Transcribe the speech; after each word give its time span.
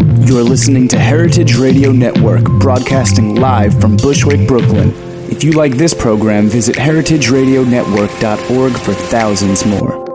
You're 0.00 0.44
listening 0.44 0.86
to 0.88 0.98
Heritage 0.98 1.56
Radio 1.56 1.90
Network, 1.90 2.44
broadcasting 2.44 3.34
live 3.34 3.80
from 3.80 3.96
Bushwick, 3.96 4.46
Brooklyn. 4.46 4.92
If 5.28 5.42
you 5.42 5.50
like 5.52 5.76
this 5.76 5.92
program, 5.92 6.48
visit 6.48 6.76
heritageradionetwork.org 6.76 8.72
for 8.78 8.94
thousands 8.94 9.66
more. 9.66 10.06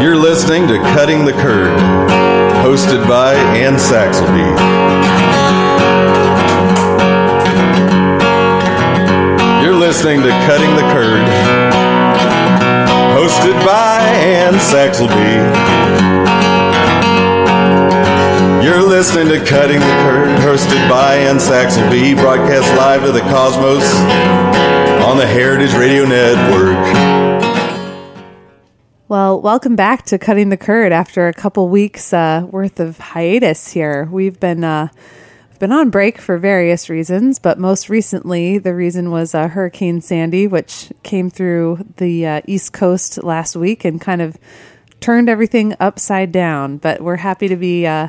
You're 0.00 0.14
listening 0.14 0.68
to 0.68 0.78
Cutting 0.94 1.24
the 1.24 1.32
Curd, 1.32 1.76
hosted 2.64 3.08
by 3.08 3.34
Anne 3.34 3.74
Saxelby. 3.74 4.54
You're 9.64 9.74
listening 9.74 10.22
to 10.22 10.28
Cutting 10.46 10.76
the 10.76 10.82
Curd, 10.92 11.26
hosted 13.20 13.66
by 13.66 14.00
Anne 14.00 14.54
Saxelby. 14.54 15.44
You're 18.64 18.80
listening 18.80 19.28
to 19.28 19.44
Cutting 19.44 19.78
the 19.78 19.86
Curd, 20.02 20.38
hosted 20.38 20.88
by 20.88 21.16
Ann 21.16 21.36
Saxelby, 21.36 22.16
broadcast 22.16 22.74
live 22.78 23.02
to 23.02 23.12
the 23.12 23.20
cosmos 23.20 23.84
on 25.04 25.18
the 25.18 25.26
Heritage 25.26 25.74
Radio 25.74 26.06
Network. 26.06 26.78
Well, 29.08 29.42
welcome 29.42 29.76
back 29.76 30.06
to 30.06 30.16
Cutting 30.16 30.48
the 30.48 30.56
Curd 30.56 30.90
after 30.90 31.28
a 31.28 31.34
couple 31.34 31.68
weeks 31.68 32.14
uh, 32.14 32.46
worth 32.50 32.80
of 32.80 32.96
hiatus 32.96 33.68
here. 33.72 34.08
We've 34.10 34.40
been 34.40 34.64
uh, 34.64 34.88
been 35.60 35.72
on 35.72 35.90
break 35.90 36.18
for 36.18 36.38
various 36.38 36.88
reasons, 36.88 37.38
but 37.38 37.58
most 37.58 37.90
recently 37.90 38.56
the 38.56 38.74
reason 38.74 39.10
was 39.10 39.34
uh, 39.34 39.46
Hurricane 39.46 40.00
Sandy, 40.00 40.46
which 40.46 40.90
came 41.02 41.28
through 41.28 41.86
the 41.98 42.26
uh, 42.26 42.40
East 42.46 42.72
Coast 42.72 43.22
last 43.22 43.54
week 43.54 43.84
and 43.84 44.00
kind 44.00 44.22
of 44.22 44.38
turned 45.00 45.28
everything 45.28 45.76
upside 45.78 46.32
down. 46.32 46.78
But 46.78 47.02
we're 47.02 47.16
happy 47.16 47.46
to 47.48 47.56
be 47.56 47.86
uh, 47.86 48.08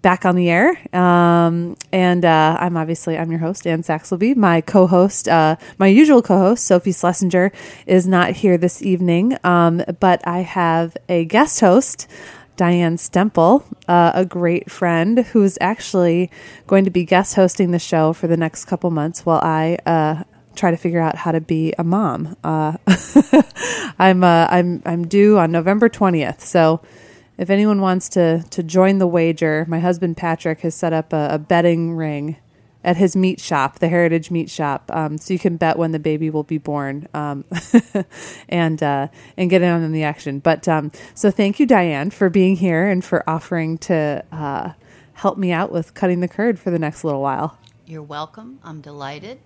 back 0.00 0.24
on 0.24 0.36
the 0.36 0.48
air. 0.48 0.78
Um, 0.96 1.76
and 1.92 2.24
uh, 2.24 2.56
I'm 2.58 2.78
obviously 2.78 3.18
I'm 3.18 3.30
your 3.30 3.40
host, 3.40 3.66
Anne 3.66 3.82
Saxelby. 3.82 4.34
My 4.34 4.62
co-host, 4.62 5.28
uh, 5.28 5.56
my 5.78 5.88
usual 5.88 6.22
co-host, 6.22 6.64
Sophie 6.64 6.92
Schlesinger, 6.92 7.52
is 7.86 8.08
not 8.08 8.30
here 8.30 8.56
this 8.56 8.80
evening, 8.80 9.36
um, 9.44 9.82
but 10.00 10.26
I 10.26 10.38
have 10.38 10.96
a 11.10 11.26
guest 11.26 11.60
host. 11.60 12.08
Diane 12.56 12.96
Stemple, 12.96 13.64
uh, 13.86 14.12
a 14.14 14.24
great 14.24 14.70
friend 14.70 15.20
who's 15.26 15.58
actually 15.60 16.30
going 16.66 16.84
to 16.84 16.90
be 16.90 17.04
guest 17.04 17.34
hosting 17.34 17.70
the 17.70 17.78
show 17.78 18.12
for 18.12 18.26
the 18.26 18.36
next 18.36 18.64
couple 18.64 18.90
months 18.90 19.26
while 19.26 19.40
I 19.42 19.78
uh, 19.86 20.24
try 20.54 20.70
to 20.70 20.76
figure 20.76 21.00
out 21.00 21.16
how 21.16 21.32
to 21.32 21.40
be 21.40 21.74
a 21.78 21.84
mom. 21.84 22.36
Uh, 22.42 22.76
I'm 23.98 24.24
uh, 24.24 24.46
I'm 24.50 24.82
I'm 24.84 25.06
due 25.06 25.38
on 25.38 25.52
November 25.52 25.88
twentieth, 25.88 26.44
so 26.44 26.80
if 27.38 27.50
anyone 27.50 27.80
wants 27.80 28.08
to 28.10 28.42
to 28.50 28.62
join 28.62 28.98
the 28.98 29.06
wager, 29.06 29.66
my 29.68 29.78
husband 29.78 30.16
Patrick 30.16 30.60
has 30.60 30.74
set 30.74 30.92
up 30.92 31.12
a, 31.12 31.28
a 31.32 31.38
betting 31.38 31.92
ring 31.92 32.36
at 32.86 32.96
his 32.96 33.16
meat 33.16 33.40
shop, 33.40 33.80
the 33.80 33.88
Heritage 33.88 34.30
Meat 34.30 34.48
Shop, 34.48 34.88
um, 34.94 35.18
so 35.18 35.34
you 35.34 35.40
can 35.40 35.56
bet 35.56 35.76
when 35.76 35.90
the 35.90 35.98
baby 35.98 36.30
will 36.30 36.44
be 36.44 36.56
born 36.56 37.08
um, 37.12 37.44
and 38.48 38.80
uh, 38.80 39.08
and 39.36 39.50
get 39.50 39.60
in 39.60 39.68
on 39.68 39.90
the 39.90 40.04
action. 40.04 40.38
But 40.38 40.68
um, 40.68 40.92
so 41.12 41.32
thank 41.32 41.58
you, 41.58 41.66
Diane, 41.66 42.10
for 42.10 42.30
being 42.30 42.54
here 42.56 42.86
and 42.86 43.04
for 43.04 43.28
offering 43.28 43.76
to 43.78 44.24
uh, 44.30 44.70
help 45.14 45.36
me 45.36 45.50
out 45.50 45.72
with 45.72 45.94
cutting 45.94 46.20
the 46.20 46.28
curd 46.28 46.60
for 46.60 46.70
the 46.70 46.78
next 46.78 47.02
little 47.02 47.20
while. 47.20 47.58
You're 47.86 48.04
welcome. 48.04 48.60
I'm 48.62 48.80
delighted. 48.80 49.40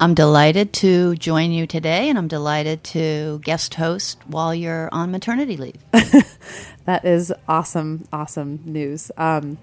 I'm 0.00 0.14
delighted 0.14 0.72
to 0.74 1.16
join 1.16 1.50
you 1.50 1.66
today, 1.66 2.08
and 2.08 2.16
I'm 2.16 2.28
delighted 2.28 2.84
to 2.84 3.40
guest 3.44 3.74
host 3.74 4.18
while 4.26 4.54
you're 4.54 4.88
on 4.92 5.10
maternity 5.10 5.56
leave. 5.58 5.82
that 6.84 7.04
is 7.04 7.32
awesome, 7.48 8.06
awesome 8.12 8.60
news. 8.64 9.10
Um, 9.18 9.58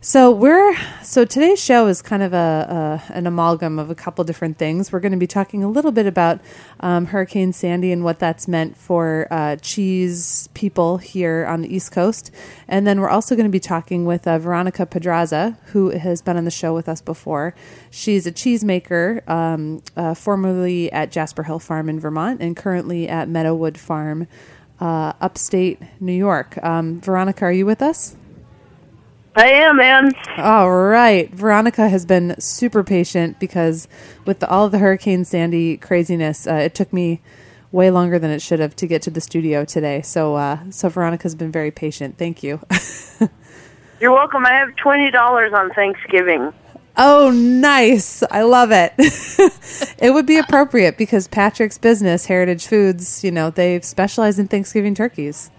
so 0.00 0.30
we're 0.30 0.76
so 1.02 1.24
today's 1.24 1.62
show 1.62 1.88
is 1.88 2.02
kind 2.02 2.22
of 2.22 2.32
a, 2.32 3.02
a, 3.10 3.12
an 3.12 3.26
amalgam 3.26 3.80
of 3.80 3.90
a 3.90 3.96
couple 3.96 4.22
different 4.22 4.56
things. 4.56 4.92
We're 4.92 5.00
going 5.00 5.12
to 5.12 5.18
be 5.18 5.26
talking 5.26 5.64
a 5.64 5.68
little 5.68 5.90
bit 5.90 6.06
about 6.06 6.40
um, 6.78 7.06
Hurricane 7.06 7.52
Sandy 7.52 7.90
and 7.90 8.04
what 8.04 8.20
that's 8.20 8.46
meant 8.46 8.76
for 8.76 9.26
uh, 9.30 9.56
cheese 9.56 10.48
people 10.54 10.98
here 10.98 11.44
on 11.46 11.62
the 11.62 11.74
East 11.74 11.90
Coast, 11.90 12.30
and 12.68 12.86
then 12.86 13.00
we're 13.00 13.08
also 13.08 13.34
going 13.34 13.46
to 13.46 13.50
be 13.50 13.58
talking 13.58 14.04
with 14.04 14.28
uh, 14.28 14.38
Veronica 14.38 14.86
Pedraza, 14.86 15.58
who 15.72 15.90
has 15.90 16.22
been 16.22 16.36
on 16.36 16.44
the 16.44 16.50
show 16.52 16.72
with 16.72 16.88
us 16.88 17.00
before. 17.00 17.54
She's 17.90 18.24
a 18.24 18.32
cheesemaker, 18.32 19.28
um, 19.28 19.82
uh, 19.96 20.14
formerly 20.14 20.92
at 20.92 21.10
Jasper 21.10 21.42
Hill 21.42 21.58
Farm 21.58 21.88
in 21.88 21.98
Vermont, 21.98 22.40
and 22.40 22.56
currently 22.56 23.08
at 23.08 23.28
Meadowood 23.28 23.76
Farm, 23.76 24.28
uh, 24.78 25.14
upstate 25.20 25.82
New 25.98 26.12
York. 26.12 26.56
Um, 26.62 27.00
Veronica, 27.00 27.46
are 27.46 27.52
you 27.52 27.66
with 27.66 27.82
us? 27.82 28.14
I 29.38 29.50
am, 29.50 29.76
man. 29.76 30.10
All 30.36 30.68
right. 30.68 31.32
Veronica 31.32 31.88
has 31.88 32.04
been 32.04 32.34
super 32.40 32.82
patient 32.82 33.38
because 33.38 33.86
with 34.24 34.40
the, 34.40 34.48
all 34.48 34.66
of 34.66 34.72
the 34.72 34.80
Hurricane 34.80 35.24
Sandy 35.24 35.76
craziness, 35.76 36.48
uh, 36.48 36.54
it 36.54 36.74
took 36.74 36.92
me 36.92 37.20
way 37.70 37.88
longer 37.92 38.18
than 38.18 38.32
it 38.32 38.42
should 38.42 38.58
have 38.58 38.74
to 38.74 38.88
get 38.88 39.00
to 39.02 39.10
the 39.10 39.20
studio 39.20 39.64
today. 39.64 40.02
So, 40.02 40.34
uh, 40.34 40.68
so 40.70 40.88
Veronica's 40.88 41.36
been 41.36 41.52
very 41.52 41.70
patient. 41.70 42.18
Thank 42.18 42.42
you. 42.42 42.58
You're 44.00 44.12
welcome. 44.12 44.44
I 44.44 44.54
have 44.54 44.74
twenty 44.74 45.12
dollars 45.12 45.52
on 45.54 45.70
Thanksgiving. 45.70 46.52
Oh, 46.96 47.30
nice. 47.30 48.24
I 48.32 48.42
love 48.42 48.72
it. 48.72 48.92
it 49.98 50.12
would 50.12 50.26
be 50.26 50.38
appropriate 50.38 50.98
because 50.98 51.28
Patrick's 51.28 51.78
business, 51.78 52.26
Heritage 52.26 52.66
Foods, 52.66 53.22
you 53.22 53.30
know, 53.30 53.50
they 53.50 53.80
specialize 53.82 54.40
in 54.40 54.48
Thanksgiving 54.48 54.96
turkeys. 54.96 55.52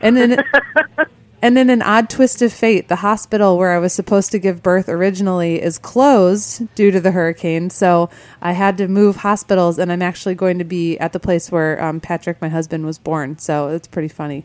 And 0.00 0.16
then 0.16 0.44
And 1.42 1.56
in 1.56 1.70
an 1.70 1.80
odd 1.80 2.10
twist 2.10 2.42
of 2.42 2.52
fate, 2.52 2.88
the 2.88 2.96
hospital 2.96 3.56
where 3.56 3.72
I 3.72 3.78
was 3.78 3.94
supposed 3.94 4.30
to 4.32 4.38
give 4.38 4.62
birth 4.62 4.88
originally 4.88 5.62
is 5.62 5.78
closed 5.78 6.72
due 6.74 6.90
to 6.90 7.00
the 7.00 7.12
hurricane. 7.12 7.70
So 7.70 8.10
I 8.42 8.52
had 8.52 8.76
to 8.78 8.88
move 8.88 9.16
hospitals, 9.16 9.78
and 9.78 9.90
I'm 9.90 10.02
actually 10.02 10.34
going 10.34 10.58
to 10.58 10.64
be 10.64 10.98
at 10.98 11.12
the 11.12 11.20
place 11.20 11.50
where 11.50 11.82
um, 11.82 11.98
Patrick, 12.00 12.42
my 12.42 12.50
husband, 12.50 12.84
was 12.84 12.98
born. 12.98 13.38
So 13.38 13.68
it's 13.68 13.88
pretty 13.88 14.08
funny. 14.08 14.44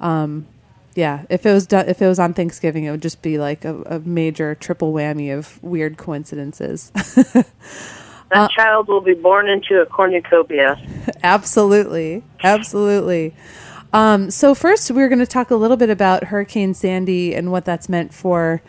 Um, 0.00 0.46
yeah, 0.94 1.24
if 1.28 1.44
it 1.44 1.52
was 1.52 1.66
done, 1.66 1.88
if 1.88 2.00
it 2.00 2.06
was 2.06 2.18
on 2.18 2.34
Thanksgiving, 2.34 2.84
it 2.84 2.90
would 2.90 3.02
just 3.02 3.20
be 3.20 3.36
like 3.36 3.64
a, 3.64 3.82
a 3.82 3.98
major 4.00 4.54
triple 4.54 4.92
whammy 4.92 5.36
of 5.36 5.62
weird 5.62 5.98
coincidences. 5.98 6.90
that 6.94 7.46
uh, 8.30 8.48
child 8.48 8.88
will 8.88 9.00
be 9.00 9.14
born 9.14 9.48
into 9.48 9.80
a 9.80 9.86
cornucopia. 9.86 10.80
Absolutely, 11.22 12.22
absolutely. 12.42 13.34
Um, 13.94 14.28
so 14.28 14.56
first, 14.56 14.90
we're 14.90 15.08
going 15.08 15.20
to 15.20 15.26
talk 15.26 15.52
a 15.52 15.56
little 15.56 15.76
bit 15.76 15.88
about 15.88 16.24
Hurricane 16.24 16.74
Sandy 16.74 17.32
and 17.32 17.52
what 17.52 17.64
that's 17.64 17.88
meant 17.88 18.12
for 18.12 18.60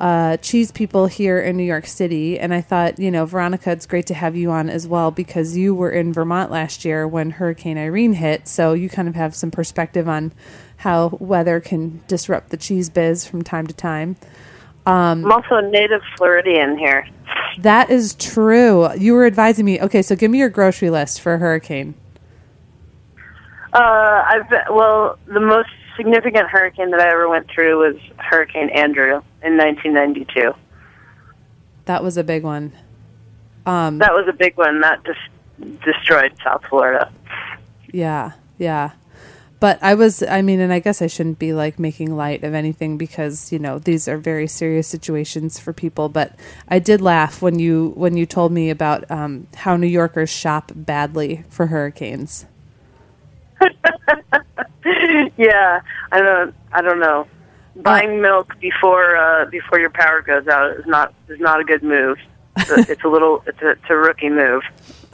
uh, 0.00 0.36
cheese 0.38 0.72
people 0.72 1.06
here 1.06 1.38
in 1.38 1.56
New 1.56 1.62
York 1.62 1.86
City, 1.86 2.40
and 2.40 2.52
I 2.52 2.60
thought, 2.60 2.98
you 2.98 3.12
know, 3.12 3.24
Veronica, 3.24 3.70
it's 3.70 3.86
great 3.86 4.06
to 4.06 4.14
have 4.14 4.34
you 4.34 4.50
on 4.50 4.68
as 4.68 4.88
well 4.88 5.12
because 5.12 5.56
you 5.56 5.72
were 5.72 5.90
in 5.90 6.12
Vermont 6.12 6.50
last 6.50 6.84
year 6.84 7.06
when 7.06 7.30
Hurricane 7.30 7.78
Irene 7.78 8.14
hit, 8.14 8.48
so 8.48 8.72
you 8.72 8.88
kind 8.88 9.06
of 9.06 9.14
have 9.14 9.36
some 9.36 9.52
perspective 9.52 10.08
on 10.08 10.32
how 10.78 11.16
weather 11.20 11.60
can 11.60 12.02
disrupt 12.08 12.50
the 12.50 12.56
cheese 12.56 12.90
biz 12.90 13.24
from 13.24 13.42
time 13.42 13.68
to 13.68 13.74
time. 13.74 14.16
I'm 14.86 15.30
also 15.30 15.54
a 15.54 15.62
native 15.62 16.02
Floridian 16.16 16.76
here. 16.76 17.06
That 17.58 17.90
is 17.90 18.14
true. 18.14 18.92
You 18.94 19.14
were 19.14 19.24
advising 19.24 19.64
me. 19.64 19.80
Okay, 19.80 20.02
so 20.02 20.16
give 20.16 20.32
me 20.32 20.38
your 20.38 20.48
grocery 20.48 20.90
list 20.90 21.20
for 21.20 21.34
a 21.34 21.38
hurricane. 21.38 21.94
Uh, 23.74 24.22
I've 24.26 24.50
well, 24.70 25.18
the 25.26 25.40
most 25.40 25.70
significant 25.96 26.48
hurricane 26.48 26.90
that 26.92 27.00
I 27.00 27.08
ever 27.10 27.28
went 27.28 27.50
through 27.50 27.78
was 27.78 27.96
Hurricane 28.18 28.70
Andrew 28.70 29.20
in 29.42 29.56
1992. 29.56 30.54
That 31.86 32.02
was 32.02 32.16
a 32.16 32.24
big 32.24 32.44
one. 32.44 32.72
That 33.98 34.12
was 34.12 34.28
a 34.28 34.32
big 34.32 34.56
one 34.56 34.80
that 34.80 35.04
just 35.04 35.20
destroyed 35.82 36.34
South 36.42 36.64
Florida. 36.66 37.10
Yeah, 37.92 38.32
yeah. 38.58 38.92
But 39.60 39.78
I 39.82 39.94
was, 39.94 40.22
I 40.22 40.42
mean, 40.42 40.60
and 40.60 40.72
I 40.72 40.78
guess 40.78 41.00
I 41.00 41.06
shouldn't 41.06 41.38
be 41.38 41.52
like 41.52 41.78
making 41.78 42.14
light 42.14 42.44
of 42.44 42.54
anything 42.54 42.98
because 42.98 43.50
you 43.50 43.58
know 43.58 43.78
these 43.78 44.06
are 44.06 44.18
very 44.18 44.46
serious 44.46 44.86
situations 44.86 45.58
for 45.58 45.72
people. 45.72 46.08
But 46.08 46.38
I 46.68 46.78
did 46.78 47.00
laugh 47.00 47.42
when 47.42 47.58
you 47.58 47.92
when 47.96 48.16
you 48.16 48.26
told 48.26 48.52
me 48.52 48.70
about 48.70 49.10
um, 49.10 49.48
how 49.54 49.76
New 49.76 49.86
Yorkers 49.86 50.30
shop 50.30 50.70
badly 50.74 51.44
for 51.48 51.66
hurricanes. 51.66 52.46
Yeah, 55.36 55.80
I 56.12 56.20
don't, 56.20 56.54
I 56.72 56.82
don't 56.82 57.00
know. 57.00 57.26
Buying 57.76 58.20
milk 58.20 58.54
before 58.60 59.16
uh, 59.16 59.46
before 59.46 59.80
your 59.80 59.90
power 59.90 60.22
goes 60.22 60.46
out 60.46 60.76
is 60.76 60.86
not 60.86 61.14
is 61.28 61.40
not 61.40 61.60
a 61.60 61.64
good 61.64 61.82
move. 61.82 62.18
It's 62.56 62.70
a, 62.70 62.92
it's 62.92 63.02
a 63.02 63.08
little, 63.08 63.42
it's 63.46 63.60
a, 63.62 63.70
it's 63.70 63.90
a 63.90 63.96
rookie 63.96 64.28
move. 64.28 64.62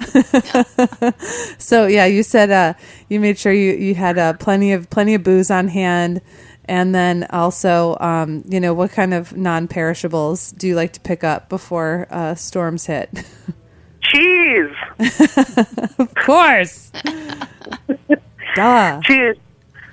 So 1.59 1.87
yeah, 1.87 2.07
you 2.07 2.23
said 2.23 2.51
uh, 2.51 2.75
you 3.09 3.21
made 3.21 3.39
sure 3.39 3.53
you 3.53 3.73
you 3.73 3.95
had 3.95 4.19
uh, 4.19 4.33
plenty 4.35 4.73
of 4.73 4.91
plenty 4.91 5.15
of 5.15 5.23
booze 5.23 5.51
on 5.51 5.69
hand, 5.69 6.21
and 6.65 6.95
then 6.95 7.27
also, 7.31 7.97
um, 8.01 8.43
you 8.49 8.59
know, 8.61 8.75
what 8.75 8.91
kind 8.91 9.15
of 9.15 9.37
non-perishables 9.37 10.53
do 10.53 10.67
you 10.67 10.75
like 10.75 10.93
to 10.95 11.01
pick 11.01 11.23
up 11.23 11.49
before 11.49 12.09
uh, 12.11 12.35
storms 12.35 12.87
hit? 12.87 13.11
Cheese, 14.03 14.75
of 15.99 16.15
course, 16.17 16.91
duh, 18.57 19.01
cheese, 19.05 19.37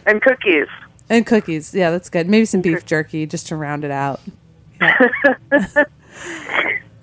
and 0.06 0.22
cookies. 0.22 0.68
and 1.10 1.26
cookies. 1.26 1.74
Yeah, 1.74 1.92
that's 1.92 2.10
good. 2.10 2.28
Maybe 2.30 2.46
some 2.46 2.62
beef 2.62 2.86
jerky 2.86 3.26
just 3.26 3.48
to 3.48 3.56
round 3.56 3.84
it 3.84 3.92
out. 3.92 4.20
Yeah. 5.52 5.86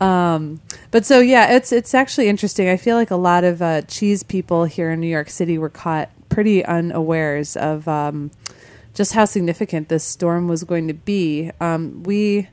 um, 0.01 0.61
but 0.91 1.06
so 1.06 1.21
yeah, 1.21 1.55
it's 1.55 1.73
it's 1.73 1.95
actually 1.95 2.29
interesting. 2.29 2.69
I 2.69 2.77
feel 2.77 2.97
like 2.97 3.11
a 3.11 3.17
lot 3.17 3.45
of 3.45 3.62
uh, 3.62 3.83
cheese 3.83 4.23
people 4.23 4.65
here 4.65 4.91
in 4.91 5.01
New 5.01 5.09
York 5.09 5.31
City 5.31 5.56
were 5.56 5.69
caught 5.69 6.11
pretty 6.29 6.65
unawares 6.65 7.57
of 7.57 7.87
um, 7.87 8.31
just 8.93 9.12
how 9.12 9.25
significant 9.25 9.89
this 9.89 10.05
storm 10.05 10.49
was 10.49 10.65
going 10.65 10.89
to 10.89 10.95
be. 10.95 11.50
Um, 11.61 12.03
we 12.03 12.49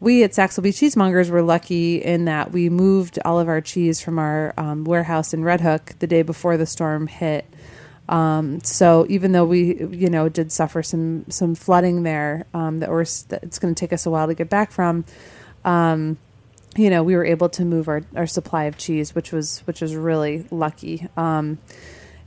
we 0.00 0.24
at 0.24 0.32
Saxelby 0.32 0.70
Cheesemongers 0.70 1.30
were 1.30 1.42
lucky 1.42 2.02
in 2.02 2.24
that 2.24 2.52
we 2.52 2.68
moved 2.70 3.18
all 3.24 3.38
of 3.38 3.48
our 3.48 3.60
cheese 3.60 4.00
from 4.00 4.18
our 4.18 4.54
um, 4.56 4.84
warehouse 4.84 5.32
in 5.34 5.44
Red 5.44 5.60
Hook 5.60 5.94
the 6.00 6.06
day 6.06 6.22
before 6.22 6.56
the 6.56 6.66
storm 6.66 7.06
hit. 7.06 7.44
Um, 8.10 8.60
so 8.64 9.06
even 9.08 9.30
though 9.30 9.44
we, 9.44 9.86
you 9.86 10.10
know, 10.10 10.28
did 10.28 10.50
suffer 10.50 10.82
some 10.82 11.24
some 11.30 11.54
flooding 11.54 12.02
there, 12.02 12.44
um, 12.52 12.80
that 12.80 12.90
we're 12.90 13.04
that 13.28 13.44
it's 13.44 13.60
going 13.60 13.72
to 13.72 13.78
take 13.78 13.92
us 13.92 14.04
a 14.04 14.10
while 14.10 14.26
to 14.26 14.34
get 14.34 14.50
back 14.50 14.72
from, 14.72 15.04
um, 15.64 16.18
you 16.76 16.90
know, 16.90 17.04
we 17.04 17.14
were 17.14 17.24
able 17.24 17.48
to 17.50 17.64
move 17.64 17.88
our, 17.88 18.02
our 18.16 18.26
supply 18.26 18.64
of 18.64 18.76
cheese, 18.76 19.14
which 19.14 19.32
was 19.32 19.60
which 19.60 19.80
was 19.80 19.94
really 19.94 20.44
lucky. 20.50 21.06
Um, 21.16 21.58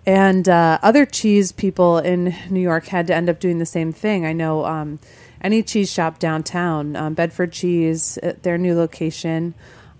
and 0.06 0.48
uh, 0.48 0.80
other 0.82 1.06
cheese 1.06 1.52
people 1.52 1.98
in 1.98 2.34
New 2.50 2.62
York 2.62 2.88
had 2.88 3.08
to 3.08 3.16
end 3.16 3.30
up 3.30 3.42
doing 3.42 3.60
the 3.60 3.66
same 3.66 3.92
thing. 3.92 4.26
I 4.26 4.32
know 4.32 4.66
um, 4.66 5.00
any 5.42 5.64
cheese 5.64 5.92
shop 5.92 6.18
downtown, 6.18 6.96
um, 6.96 7.14
Bedford 7.14 7.52
Cheese, 7.52 8.18
at 8.24 8.44
their 8.44 8.58
new 8.58 8.76
location 8.76 9.54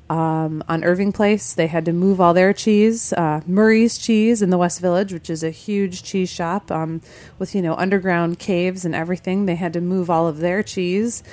um, 0.10 0.64
on 0.68 0.84
Irving 0.84 1.12
Place, 1.12 1.54
they 1.54 1.68
had 1.68 1.86
to 1.86 1.94
move 1.94 2.20
all 2.20 2.34
their 2.34 2.54
cheese. 2.54 3.14
Uh, 3.14 3.42
Murray's 3.46 3.98
Cheese 3.98 4.42
in 4.42 4.50
the 4.50 4.58
West 4.58 4.80
Village, 4.80 5.14
which 5.14 5.30
is 5.30 5.44
a 5.44 5.50
huge 5.50 6.04
cheese 6.04 6.30
shop 6.30 6.72
um, 6.72 7.02
with 7.40 7.56
you 7.56 7.62
know 7.62 7.76
underground 7.76 8.40
caves 8.40 8.86
and 8.86 8.94
everything, 8.94 9.46
they 9.46 9.56
had 9.56 9.74
to 9.74 9.82
move 9.82 10.10
all 10.10 10.28
of 10.28 10.40
their 10.40 10.62
cheese. 10.62 11.24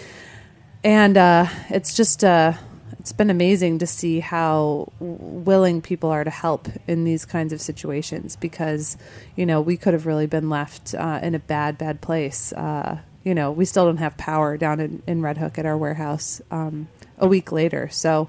And 0.82 1.16
uh, 1.16 1.46
it's 1.68 1.94
just 1.94 2.24
uh, 2.24 2.54
it's 3.00 3.12
been 3.12 3.30
amazing 3.30 3.78
to 3.78 3.86
see 3.86 4.20
how 4.20 4.92
willing 5.00 5.80
people 5.80 6.10
are 6.10 6.22
to 6.22 6.30
help 6.30 6.68
in 6.86 7.04
these 7.04 7.24
kinds 7.24 7.52
of 7.52 7.60
situations 7.60 8.36
because 8.36 8.96
you 9.36 9.46
know 9.46 9.60
we 9.60 9.76
could 9.76 9.94
have 9.94 10.06
really 10.06 10.26
been 10.26 10.50
left 10.50 10.94
uh, 10.94 11.18
in 11.22 11.34
a 11.34 11.38
bad 11.38 11.78
bad 11.78 12.02
place 12.02 12.52
uh, 12.52 12.98
you 13.24 13.34
know 13.34 13.50
we 13.50 13.64
still 13.64 13.86
don't 13.86 13.96
have 13.96 14.16
power 14.18 14.56
down 14.56 14.80
in, 14.80 15.02
in 15.06 15.22
red 15.22 15.38
hook 15.38 15.58
at 15.58 15.64
our 15.64 15.78
warehouse 15.78 16.42
um, 16.50 16.88
a 17.20 17.26
week 17.26 17.52
later 17.52 17.88
so 17.88 18.28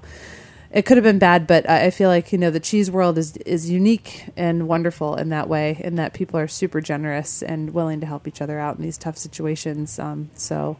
it 0.70 0.86
could 0.86 0.96
have 0.96 1.04
been 1.04 1.18
bad 1.18 1.46
but 1.46 1.68
i 1.68 1.90
feel 1.90 2.08
like 2.08 2.32
you 2.32 2.38
know 2.38 2.50
the 2.50 2.60
cheese 2.60 2.90
world 2.90 3.18
is 3.18 3.36
is 3.38 3.68
unique 3.68 4.26
and 4.36 4.68
wonderful 4.68 5.16
in 5.16 5.28
that 5.30 5.48
way 5.48 5.80
in 5.82 5.96
that 5.96 6.12
people 6.12 6.38
are 6.38 6.48
super 6.48 6.80
generous 6.80 7.42
and 7.42 7.74
willing 7.74 8.00
to 8.00 8.06
help 8.06 8.28
each 8.28 8.40
other 8.40 8.58
out 8.58 8.76
in 8.76 8.82
these 8.82 8.98
tough 8.98 9.16
situations 9.16 9.98
um, 9.98 10.30
so 10.34 10.76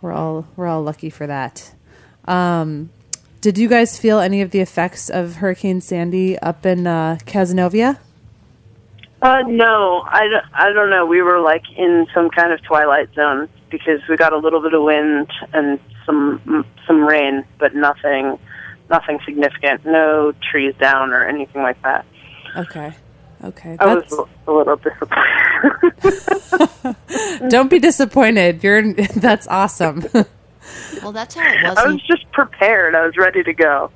we're 0.00 0.12
all 0.12 0.46
we're 0.56 0.66
all 0.66 0.82
lucky 0.82 1.10
for 1.10 1.26
that 1.26 1.72
um, 2.24 2.90
did 3.40 3.56
you 3.56 3.68
guys 3.68 3.98
feel 3.98 4.18
any 4.18 4.42
of 4.42 4.50
the 4.50 4.60
effects 4.60 5.08
of 5.08 5.36
Hurricane 5.36 5.80
Sandy 5.80 6.38
up 6.38 6.66
in 6.66 6.86
uh, 6.86 7.16
Cazenovia? 7.24 7.98
Uh, 9.22 9.42
no, 9.46 10.02
I, 10.06 10.42
I 10.52 10.72
don't 10.72 10.90
know. 10.90 11.06
We 11.06 11.22
were 11.22 11.40
like 11.40 11.64
in 11.74 12.06
some 12.14 12.28
kind 12.28 12.52
of 12.52 12.62
twilight 12.62 13.14
zone 13.14 13.48
because 13.70 14.00
we 14.08 14.16
got 14.16 14.34
a 14.34 14.36
little 14.36 14.60
bit 14.60 14.74
of 14.74 14.82
wind 14.82 15.30
and 15.54 15.80
some 16.10 16.64
some 16.86 17.04
rain, 17.04 17.44
but 17.58 17.74
nothing 17.74 18.38
nothing 18.88 19.18
significant. 19.24 19.84
No 19.84 20.32
trees 20.50 20.74
down 20.78 21.12
or 21.12 21.26
anything 21.26 21.62
like 21.62 21.80
that. 21.82 22.04
Okay, 22.56 22.92
okay. 23.44 23.76
I 23.78 23.94
That's, 23.94 24.10
was 24.10 24.28
a 24.46 24.52
little 24.52 24.76
disappointed. 24.76 25.88
don't 27.50 27.70
be 27.70 27.78
disappointed. 27.78 28.62
You're 28.62 28.92
that's 29.16 29.46
awesome. 29.48 30.04
Well, 31.02 31.12
that's 31.12 31.34
how 31.34 31.50
it 31.50 31.62
was. 31.62 31.78
I 31.78 31.86
was 31.88 32.02
just 32.02 32.30
prepared. 32.32 32.94
I 32.94 33.04
was 33.04 33.16
ready 33.16 33.42
to 33.42 33.52
go. 33.52 33.90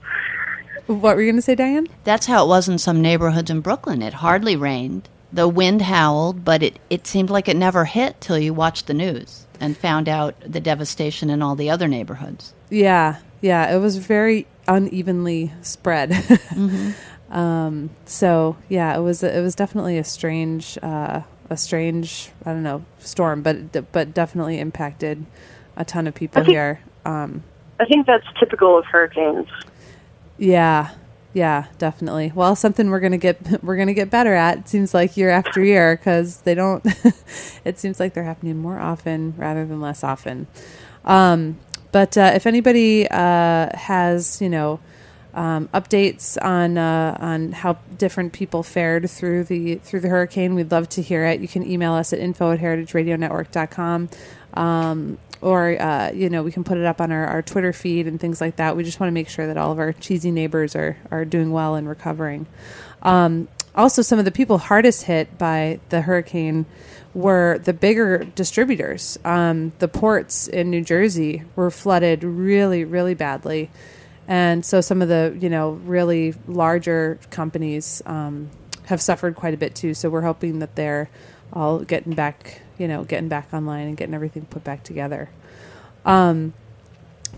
what 0.87 1.15
were 1.15 1.21
you 1.21 1.31
going 1.31 1.37
to 1.37 1.43
say, 1.43 1.55
Diane? 1.55 1.87
That's 2.05 2.27
how 2.27 2.45
it 2.45 2.49
was 2.49 2.69
in 2.69 2.79
some 2.79 3.03
neighborhoods 3.03 3.51
in 3.51 3.61
Brooklyn. 3.61 4.01
It 4.03 4.15
hardly 4.15 4.57
rained. 4.57 5.09
The 5.31 5.47
wind 5.47 5.83
howled, 5.83 6.43
but 6.45 6.63
it, 6.63 6.79
it 6.89 7.07
seemed 7.07 7.29
like 7.29 7.49
it 7.49 7.57
never 7.57 7.85
hit 7.85 8.21
till 8.21 8.39
you 8.39 8.55
watched 8.55 8.87
the 8.87 8.95
news 8.95 9.44
and 9.61 9.77
found 9.77 10.09
out 10.09 10.35
the 10.41 10.61
devastation 10.61 11.31
in 11.31 11.43
all 11.43 11.55
the 11.55 11.71
other 11.71 11.89
neighborhoods. 11.89 12.55
Yeah, 12.71 13.19
yeah. 13.41 13.75
It 13.75 13.79
was 13.79 13.99
very 13.99 14.47
unevenly 14.67 15.53
spread. 15.63 16.13
um, 17.31 17.91
so 18.05 18.57
yeah, 18.69 18.97
it 18.97 19.01
was 19.01 19.23
it 19.23 19.43
was 19.43 19.55
definitely 19.55 19.99
a 19.99 20.05
strange 20.05 20.79
uh, 20.83 21.23
a 21.51 21.57
strange 21.57 22.31
I 22.45 22.53
don't 22.53 22.63
know 22.63 22.85
storm, 22.99 23.43
but 23.43 23.93
but 23.93 24.15
definitely 24.15 24.59
impacted 24.59 25.25
a 25.77 25.85
ton 25.85 26.07
of 26.07 26.15
people 26.15 26.43
I 26.43 26.45
think- 26.45 26.55
here. 26.55 26.81
Um, 27.05 27.43
I 27.81 27.85
think 27.87 28.07
that's 28.07 28.27
typical 28.39 28.79
of 28.79 28.85
hurricanes. 28.87 29.49
Yeah, 30.39 30.91
yeah, 31.35 31.67
definitely. 31.79 32.33
Well, 32.35 32.55
something 32.57 32.91
we're 32.91 33.01
gonna 33.01 33.19
get 33.19 33.63
we're 33.63 33.77
gonna 33.77 33.93
get 33.93 34.09
better 34.09 34.33
at. 34.33 34.59
It 34.59 34.69
seems 34.69 34.95
like 34.95 35.17
year 35.17 35.31
after 35.31 35.63
year 35.63 35.97
because 35.97 36.39
they 36.39 36.55
don't. 36.55 36.87
it 37.65 37.79
seems 37.79 38.01
like 38.01 38.15
they're 38.15 38.25
happening 38.25 38.57
more 38.57 38.79
often 38.79 39.35
rather 39.37 39.67
than 39.67 39.81
less 39.81 40.05
often. 40.05 40.47
Um, 41.05 41.59
but 41.93 42.17
uh, 42.17 42.33
if 42.35 42.47
anybody 42.47 43.07
uh, 43.09 43.77
has, 43.77 44.41
you 44.41 44.49
know, 44.49 44.81
um, 45.35 45.69
updates 45.75 46.39
on 46.41 46.79
uh, 46.79 47.17
on 47.21 47.53
how 47.53 47.79
different 47.99 48.33
people 48.33 48.63
fared 48.63 49.11
through 49.11 49.45
the 49.45 49.77
through 49.77 50.01
the 50.01 50.09
hurricane, 50.09 50.55
we'd 50.55 50.71
love 50.71 50.89
to 50.91 51.03
hear 51.03 51.25
it. 51.25 51.41
You 51.41 51.49
can 51.49 51.69
email 51.69 51.95
us 51.95 52.13
at 52.13 52.21
info 52.21 52.53
at 52.53 52.61
heritageradionetwork.com. 52.61 54.09
Um, 54.55 55.19
or 55.45 55.81
uh, 55.81 56.11
you 56.13 56.31
know 56.31 56.43
we 56.43 56.51
can 56.51 56.65
put 56.65 56.79
it 56.79 56.85
up 56.85 57.01
on 57.01 57.13
our, 57.13 57.27
our 57.27 57.43
Twitter 57.43 57.73
feed 57.73 58.07
and 58.07 58.19
things 58.19 58.41
like 58.41 58.57
that. 58.57 58.77
We 58.77 58.83
just 58.83 58.99
want 58.99 59.09
to 59.09 59.15
make 59.15 59.29
sure 59.29 59.47
that 59.47 59.57
all 59.57 59.71
of 59.71 59.79
our 59.79 59.93
cheesy 59.93 60.31
neighbors 60.31 60.75
are 60.75 60.97
are 61.11 61.25
doing 61.25 61.53
well 61.53 61.75
and 61.75 61.89
recovering. 61.89 62.47
Um, 63.03 63.49
also, 63.77 64.03
some 64.03 64.19
of 64.19 64.25
the 64.25 64.31
people 64.31 64.59
hardest 64.59 65.05
hit 65.05 65.37
by 65.37 65.81
the 65.91 66.01
hurricane 66.01 66.65
were 67.13 67.59
the 67.59 67.73
bigger 67.73 68.25
distributors. 68.25 69.19
Um, 69.25 69.73
the 69.79 69.89
ports 69.89 70.49
in 70.49 70.71
New 70.71 70.83
Jersey 70.83 71.43
were 71.55 71.71
flooded 71.71 72.25
really, 72.25 72.85
really 72.85 73.15
badly, 73.15 73.71
and 74.27 74.65
so 74.65 74.81
some 74.81 75.03
of 75.03 75.09
the 75.09 75.37
you 75.39 75.51
know 75.51 75.73
really 75.85 76.35
larger 76.49 77.19
companies 77.31 78.01
um, 78.07 78.51
have 78.87 79.03
suffered 79.03 79.35
quite 79.37 79.53
a 79.55 79.59
bit 79.59 79.75
too. 79.75 79.93
So 79.93 80.09
we're 80.09 80.23
hoping 80.23 80.61
that 80.61 80.75
they're 80.77 81.11
all 81.53 81.81
getting 81.81 82.15
back, 82.15 82.63
you 82.79 82.89
know, 82.89 83.05
getting 83.05 83.29
back 83.29 83.49
online 83.53 83.89
and 83.89 83.97
getting 83.97 84.15
everything 84.15 84.45
put 84.47 84.65
back 84.65 84.83
together. 84.83 85.31
Um, 86.05 86.53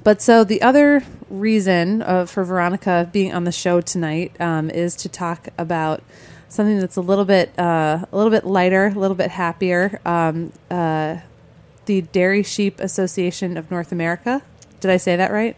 but 0.05 0.23
so 0.23 0.45
the 0.45 0.63
other 0.63 1.03
reason 1.29 2.03
uh, 2.03 2.27
for 2.27 2.45
Veronica 2.45 3.09
being 3.13 3.35
on 3.35 3.45
the 3.45 3.53
show 3.53 3.81
tonight 3.81 4.41
um, 4.41 4.71
is 4.71 4.95
to 4.97 5.09
talk 5.09 5.49
about 5.59 6.03
something 6.49 6.79
that's 6.79 6.97
a 6.97 7.01
little 7.01 7.25
bit 7.25 7.57
uh, 7.59 8.05
a 8.11 8.17
little 8.17 8.31
bit 8.31 8.45
lighter, 8.45 8.87
a 8.87 8.99
little 8.99 9.17
bit 9.17 9.31
happier. 9.31 10.01
Um, 10.05 10.53
uh, 10.71 11.19
the 11.87 12.03
Dairy 12.03 12.43
Sheep 12.43 12.81
Association 12.81 13.57
of 13.57 13.71
North 13.71 13.93
America. 13.93 14.43
Did 14.81 14.91
I 14.91 14.97
say 14.97 15.17
that 15.17 15.33
right? 15.33 15.57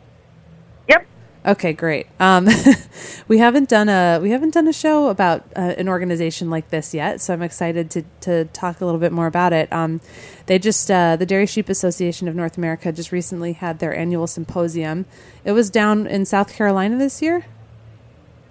Okay, 1.48 1.72
great. 1.72 2.06
Um, 2.20 2.46
we 3.28 3.38
haven't 3.38 3.70
done 3.70 3.88
a 3.88 4.20
we 4.20 4.32
haven't 4.32 4.52
done 4.52 4.68
a 4.68 4.72
show 4.72 5.08
about 5.08 5.46
uh, 5.56 5.74
an 5.78 5.88
organization 5.88 6.50
like 6.50 6.68
this 6.68 6.92
yet, 6.92 7.22
so 7.22 7.32
I'm 7.32 7.40
excited 7.40 7.90
to 7.92 8.02
to 8.20 8.44
talk 8.46 8.82
a 8.82 8.84
little 8.84 9.00
bit 9.00 9.12
more 9.12 9.26
about 9.26 9.54
it. 9.54 9.72
Um, 9.72 10.02
they 10.44 10.58
just 10.58 10.90
uh, 10.90 11.16
the 11.16 11.24
Dairy 11.24 11.46
Sheep 11.46 11.70
Association 11.70 12.28
of 12.28 12.34
North 12.34 12.58
America 12.58 12.92
just 12.92 13.12
recently 13.12 13.54
had 13.54 13.78
their 13.78 13.96
annual 13.96 14.26
symposium. 14.26 15.06
It 15.42 15.52
was 15.52 15.70
down 15.70 16.06
in 16.06 16.26
South 16.26 16.52
Carolina 16.52 16.98
this 16.98 17.22
year. 17.22 17.46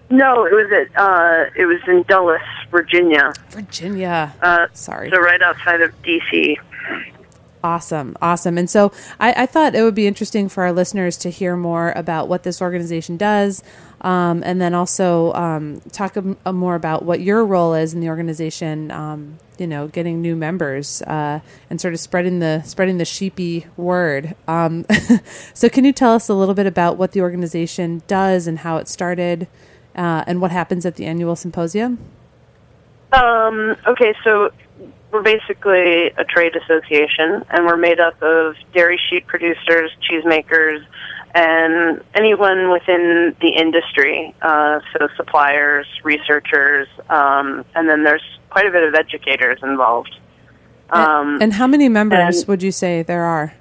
No, 0.10 0.46
it 0.46 0.54
was 0.54 0.72
at 0.72 1.00
uh, 1.00 1.51
it 1.56 1.68
was 1.68 1.80
in 1.88 2.04
Dulles, 2.08 2.42
Virginia. 2.72 3.32
Virginia. 3.51 4.34
Uh, 4.42 4.68
Sorry. 4.74 5.12
So 5.12 5.18
right 5.18 5.44
outside 5.44 5.82
of 5.82 5.92
DC. 6.01 6.58
Awesome, 7.64 8.16
awesome. 8.22 8.58
And 8.58 8.70
so 8.70 8.92
I, 9.20 9.34
I, 9.44 9.46
thought 9.48 9.74
it 9.74 9.82
would 9.82 9.96
be 9.96 10.06
interesting 10.06 10.48
for 10.48 10.64
our 10.64 10.72
listeners 10.72 11.18
to 11.18 11.32
hear 11.32 11.58
more 11.58 11.92
about 11.96 12.28
what 12.28 12.44
this 12.44 12.62
organization 12.62 13.18
does, 13.18 13.64
um, 14.02 14.44
and 14.46 14.62
then 14.62 14.76
also 14.76 15.34
um, 15.34 15.82
talk 15.92 16.16
a, 16.18 16.38
a 16.46 16.54
more 16.54 16.76
about 16.76 17.04
what 17.04 17.20
your 17.20 17.44
role 17.44 17.74
is 17.74 17.96
in 17.96 18.00
the 18.00 18.10
organization. 18.10 18.92
Um, 18.92 19.40
you 19.58 19.66
know, 19.66 19.88
getting 19.88 20.22
new 20.22 20.36
members 20.36 21.02
uh, 21.02 21.40
and 21.72 21.82
sort 21.82 21.96
of 21.96 22.00
spreading 22.00 22.38
the 22.38 22.62
spreading 22.62 23.00
the 23.00 23.06
sheepy 23.06 23.66
word. 23.76 24.36
Um, 24.48 24.86
so, 25.56 25.68
can 25.68 25.84
you 25.84 25.92
tell 25.92 26.14
us 26.14 26.30
a 26.30 26.36
little 26.36 26.54
bit 26.54 26.68
about 26.68 26.98
what 26.98 27.14
the 27.14 27.22
organization 27.22 28.04
does 28.06 28.46
and 28.46 28.60
how 28.60 28.78
it 28.78 28.88
started, 28.88 29.48
uh, 29.96 30.24
and 30.28 30.42
what 30.42 30.52
happens 30.52 30.86
at 30.86 30.96
the 30.96 31.06
annual 31.06 31.36
symposium? 31.36 31.98
Um, 33.14 33.76
okay, 33.88 34.14
so 34.24 34.52
we're 35.18 35.24
basically 35.24 36.08
a 36.18 36.24
trade 36.24 36.56
association, 36.56 37.44
and 37.50 37.66
we're 37.66 37.78
made 37.78 38.00
up 38.00 38.22
of 38.22 38.56
dairy 38.74 39.00
sheep 39.10 39.26
producers, 39.26 39.92
cheesemakers, 40.08 40.86
and 41.34 42.04
anyone 42.14 42.70
within 42.72 43.36
the 43.42 43.50
industry. 43.50 44.36
Uh, 44.42 44.80
so 44.94 45.08
suppliers, 45.16 45.88
researchers, 46.04 46.88
um, 47.10 47.66
and 47.74 47.90
then 47.90 48.04
there's 48.04 48.22
quite 48.50 48.68
a 48.68 48.72
bit 48.72 48.84
of 48.84 48.94
educators 48.94 49.60
involved. 49.64 50.16
Um, 50.92 51.34
and, 51.34 51.44
and, 51.44 51.54
how 51.54 51.68
many 51.68 51.90
members 51.90 52.40
and, 52.40 52.48
would 52.48 52.64
you 52.64 52.72
say 52.72 53.02
there 53.02 53.24
are? 53.24 53.54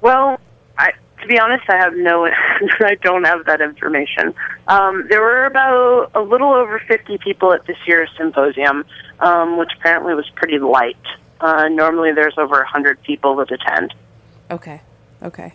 Well, 0.00 0.40
I, 0.78 0.92
to 1.20 1.28
be 1.28 1.38
honest, 1.38 1.64
I 1.68 1.76
have 1.76 1.94
no, 1.94 2.26
I 2.80 2.96
don't 3.02 3.24
have 3.24 3.44
that 3.46 3.60
information. 3.60 4.34
Um, 4.66 5.06
there 5.08 5.20
were 5.20 5.44
about 5.44 6.10
a 6.14 6.20
little 6.20 6.52
over 6.52 6.80
50 6.88 7.18
people 7.18 7.52
at 7.52 7.66
this 7.66 7.76
year's 7.86 8.10
symposium, 8.16 8.84
um, 9.22 9.56
which 9.56 9.70
apparently 9.78 10.14
was 10.14 10.28
pretty 10.34 10.58
light. 10.58 10.96
Uh, 11.40 11.68
normally, 11.68 12.12
there's 12.12 12.36
over 12.36 12.56
100 12.56 13.02
people 13.02 13.36
that 13.36 13.50
attend. 13.50 13.94
Okay, 14.50 14.82
okay. 15.22 15.54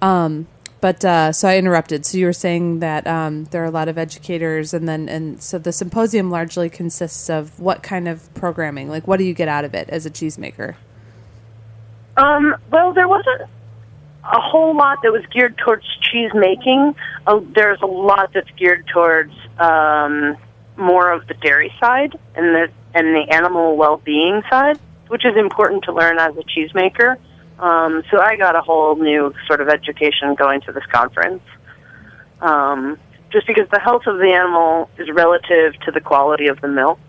Um, 0.00 0.46
but 0.80 1.04
uh, 1.04 1.32
so 1.32 1.48
I 1.48 1.58
interrupted. 1.58 2.06
So 2.06 2.18
you 2.18 2.26
were 2.26 2.32
saying 2.32 2.80
that 2.80 3.06
um, 3.06 3.44
there 3.46 3.62
are 3.62 3.66
a 3.66 3.70
lot 3.70 3.88
of 3.88 3.98
educators, 3.98 4.72
and 4.72 4.88
then 4.88 5.08
and 5.08 5.42
so 5.42 5.58
the 5.58 5.72
symposium 5.72 6.30
largely 6.30 6.70
consists 6.70 7.28
of 7.28 7.58
what 7.58 7.82
kind 7.82 8.08
of 8.08 8.32
programming? 8.34 8.88
Like, 8.88 9.06
what 9.06 9.18
do 9.18 9.24
you 9.24 9.34
get 9.34 9.48
out 9.48 9.64
of 9.64 9.74
it 9.74 9.88
as 9.90 10.06
a 10.06 10.10
cheesemaker? 10.10 10.76
Um, 12.16 12.56
well, 12.70 12.92
there 12.92 13.08
wasn't 13.08 13.42
a 14.24 14.40
whole 14.40 14.76
lot 14.76 14.98
that 15.02 15.12
was 15.12 15.24
geared 15.32 15.56
towards 15.58 15.84
cheese 16.00 16.30
making. 16.34 16.94
Uh, 17.26 17.40
there's 17.54 17.80
a 17.82 17.86
lot 17.86 18.32
that's 18.32 18.50
geared 18.56 18.86
towards 18.86 19.32
um, 19.58 20.36
more 20.78 21.10
of 21.12 21.26
the 21.26 21.34
dairy 21.34 21.72
side 21.80 22.18
and 22.34 22.54
the 22.54 22.70
and 22.94 23.14
the 23.14 23.34
animal 23.34 23.76
well-being 23.76 24.42
side, 24.48 24.78
which 25.08 25.24
is 25.24 25.36
important 25.36 25.84
to 25.84 25.92
learn 25.92 26.18
as 26.18 26.36
a 26.36 26.42
cheesemaker. 26.42 27.16
Um, 27.58 28.02
so 28.10 28.20
I 28.20 28.36
got 28.36 28.56
a 28.56 28.60
whole 28.60 28.96
new 28.96 29.34
sort 29.46 29.60
of 29.60 29.68
education 29.68 30.34
going 30.34 30.60
to 30.62 30.72
this 30.72 30.86
conference. 30.90 31.42
Um, 32.40 32.98
just 33.30 33.46
because 33.46 33.68
the 33.70 33.80
health 33.80 34.06
of 34.06 34.18
the 34.18 34.32
animal 34.32 34.88
is 34.96 35.10
relative 35.10 35.74
to 35.84 35.90
the 35.90 36.00
quality 36.00 36.46
of 36.46 36.60
the 36.60 36.68
milk. 36.68 37.00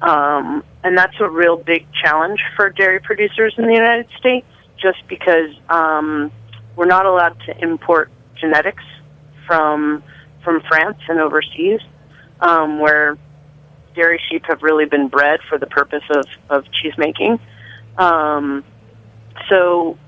Um, 0.00 0.62
and 0.84 0.96
that's 0.96 1.16
a 1.20 1.28
real 1.28 1.56
big 1.56 1.86
challenge 1.92 2.40
for 2.54 2.70
dairy 2.70 3.00
producers 3.00 3.54
in 3.58 3.66
the 3.66 3.74
United 3.74 4.06
States, 4.18 4.46
just 4.80 4.98
because 5.08 5.50
um, 5.68 6.30
we're 6.76 6.86
not 6.86 7.06
allowed 7.06 7.36
to 7.46 7.58
import 7.60 8.10
genetics 8.36 8.84
from 9.46 10.02
from 10.44 10.60
France 10.68 10.98
and 11.08 11.18
overseas, 11.18 11.80
um, 12.40 12.78
where 12.78 13.18
dairy 13.94 14.20
sheep 14.30 14.44
have 14.46 14.62
really 14.62 14.84
been 14.84 15.08
bred 15.08 15.40
for 15.48 15.58
the 15.58 15.66
purpose 15.66 16.04
of, 16.10 16.24
of 16.48 16.64
cheese 16.72 16.94
making. 16.96 17.38
Um, 17.96 18.64
so 19.48 19.98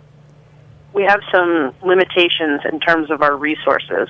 we 0.93 1.05
have 1.05 1.21
some 1.33 1.75
limitations 1.83 2.61
in 2.71 2.81
terms 2.81 3.11
of 3.11 3.23
our 3.23 3.37
resources 3.37 4.09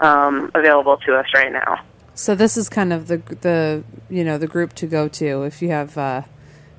um, 0.00 0.50
available 0.54 0.96
to 0.98 1.14
us 1.14 1.26
right 1.34 1.52
now. 1.52 1.84
So 2.14 2.34
this 2.34 2.56
is 2.56 2.68
kind 2.68 2.92
of 2.92 3.06
the 3.06 3.18
the 3.40 3.84
you 4.10 4.24
know 4.24 4.38
the 4.38 4.48
group 4.48 4.72
to 4.74 4.86
go 4.86 5.06
to 5.06 5.44
if 5.44 5.62
you 5.62 5.68
have 5.68 5.96
uh, 5.96 6.22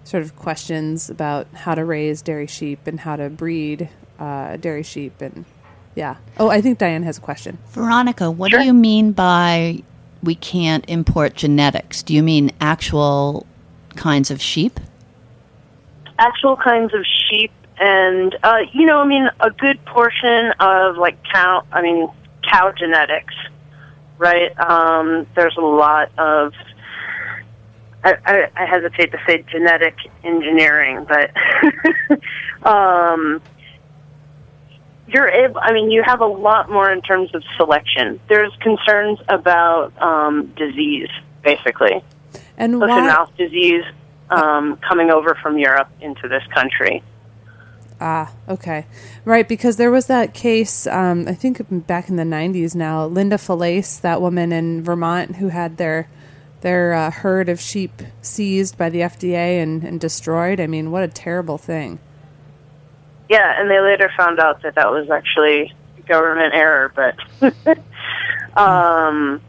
sort 0.04 0.24
of 0.24 0.36
questions 0.36 1.10
about 1.10 1.48
how 1.54 1.76
to 1.76 1.86
raise 1.86 2.22
dairy 2.22 2.48
sheep 2.48 2.88
and 2.88 3.00
how 3.00 3.16
to 3.16 3.30
breed 3.30 3.90
uh, 4.20 4.58
dairy 4.58 4.84
sheep 4.84 5.22
and 5.22 5.46
yeah. 5.96 6.18
Oh, 6.38 6.50
I 6.50 6.62
think 6.62 6.78
Diane 6.78 7.04
has 7.04 7.18
a 7.18 7.22
question. 7.22 7.58
Veronica, 7.70 8.30
what 8.30 8.52
sure. 8.52 8.60
do 8.60 8.66
you 8.66 8.74
mean 8.74 9.12
by 9.12 9.84
we 10.24 10.36
can't 10.36 10.86
import 10.88 11.36
genetics? 11.36 12.04
Do 12.04 12.14
you 12.14 12.24
mean 12.24 12.52
actual 12.60 13.46
kinds 13.96 14.32
of 14.32 14.42
sheep? 14.42 14.80
Actual 16.18 16.58
kinds 16.58 16.94
of 16.94 17.06
sheep, 17.06 17.52
and 17.80 18.36
uh, 18.44 18.60
you 18.74 18.86
know, 18.86 19.00
I 19.00 19.08
mean, 19.08 19.30
a 19.40 19.50
good 19.52 19.84
portion 19.86 20.52
of 20.60 20.98
like 20.98 21.18
cow. 21.32 21.66
I 21.72 21.82
mean, 21.82 22.10
cow 22.44 22.74
genetics, 22.78 23.34
right? 24.18 24.58
Um, 24.60 25.28
there's 25.36 25.56
a 25.58 25.62
lot 25.62 26.12
of 26.18 26.54
I, 28.04 28.16
I, 28.26 28.52
I 28.56 28.66
hesitate 28.66 29.12
to 29.12 29.18
say 29.28 29.44
genetic 29.50 29.96
engineering, 30.24 31.06
but 31.08 31.32
um, 32.68 33.42
you're 35.14 35.28
able, 35.28 35.60
I 35.60 35.74
mean, 35.74 35.92
you 35.92 36.04
have 36.04 36.22
a 36.22 36.26
lot 36.26 36.70
more 36.70 36.92
in 36.92 37.02
terms 37.02 37.34
of 37.34 37.44
selection. 37.58 38.20
There's 38.28 38.52
concerns 38.62 39.20
about 39.28 39.94
um, 40.02 40.54
disease, 40.56 41.10
basically. 41.44 42.04
And 42.58 42.80
Foot 42.80 42.90
and 42.90 43.08
mouth 43.08 43.32
disease 43.38 43.84
um, 44.30 44.78
coming 44.78 45.10
over 45.10 45.36
from 45.42 45.58
Europe 45.58 45.90
into 46.02 46.28
this 46.28 46.44
country. 46.54 47.04
Ah, 48.02 48.32
okay. 48.48 48.86
Right, 49.26 49.48
because 49.48 49.78
there 49.78 49.92
was 49.92 50.08
that 50.08 50.34
case, 50.34 50.88
um, 50.88 51.28
I 51.28 51.34
think 51.34 51.62
back 51.86 52.10
in 52.10 52.16
the 52.16 52.24
90s 52.24 52.76
now, 52.76 53.06
Linda 53.06 53.38
Faillace, 53.38 54.00
that 54.02 54.22
woman 54.22 54.54
in 54.54 54.84
Vermont 54.84 55.38
who 55.38 55.50
had 55.50 55.78
their 55.78 56.08
their 56.62 56.94
uh, 56.94 57.10
herd 57.10 57.48
of 57.48 57.60
sheep 57.60 58.02
seized 58.22 58.78
by 58.78 58.90
the 58.90 59.00
FDA 59.00 59.64
and, 59.64 59.82
and 59.84 60.00
destroyed. 60.00 60.60
I 60.60 60.68
mean, 60.68 60.92
what 60.92 61.04
a 61.04 61.08
terrible 61.08 61.58
thing. 61.58 62.00
Yeah, 63.30 63.62
and 63.62 63.70
they 63.70 63.80
later 63.80 64.12
found 64.18 64.40
out 64.40 64.64
that 64.64 64.76
that 64.76 64.92
was 64.92 65.10
actually 65.12 65.72
government 66.08 66.54
error, 66.56 66.92
but 66.96 67.78
um, 68.58 69.40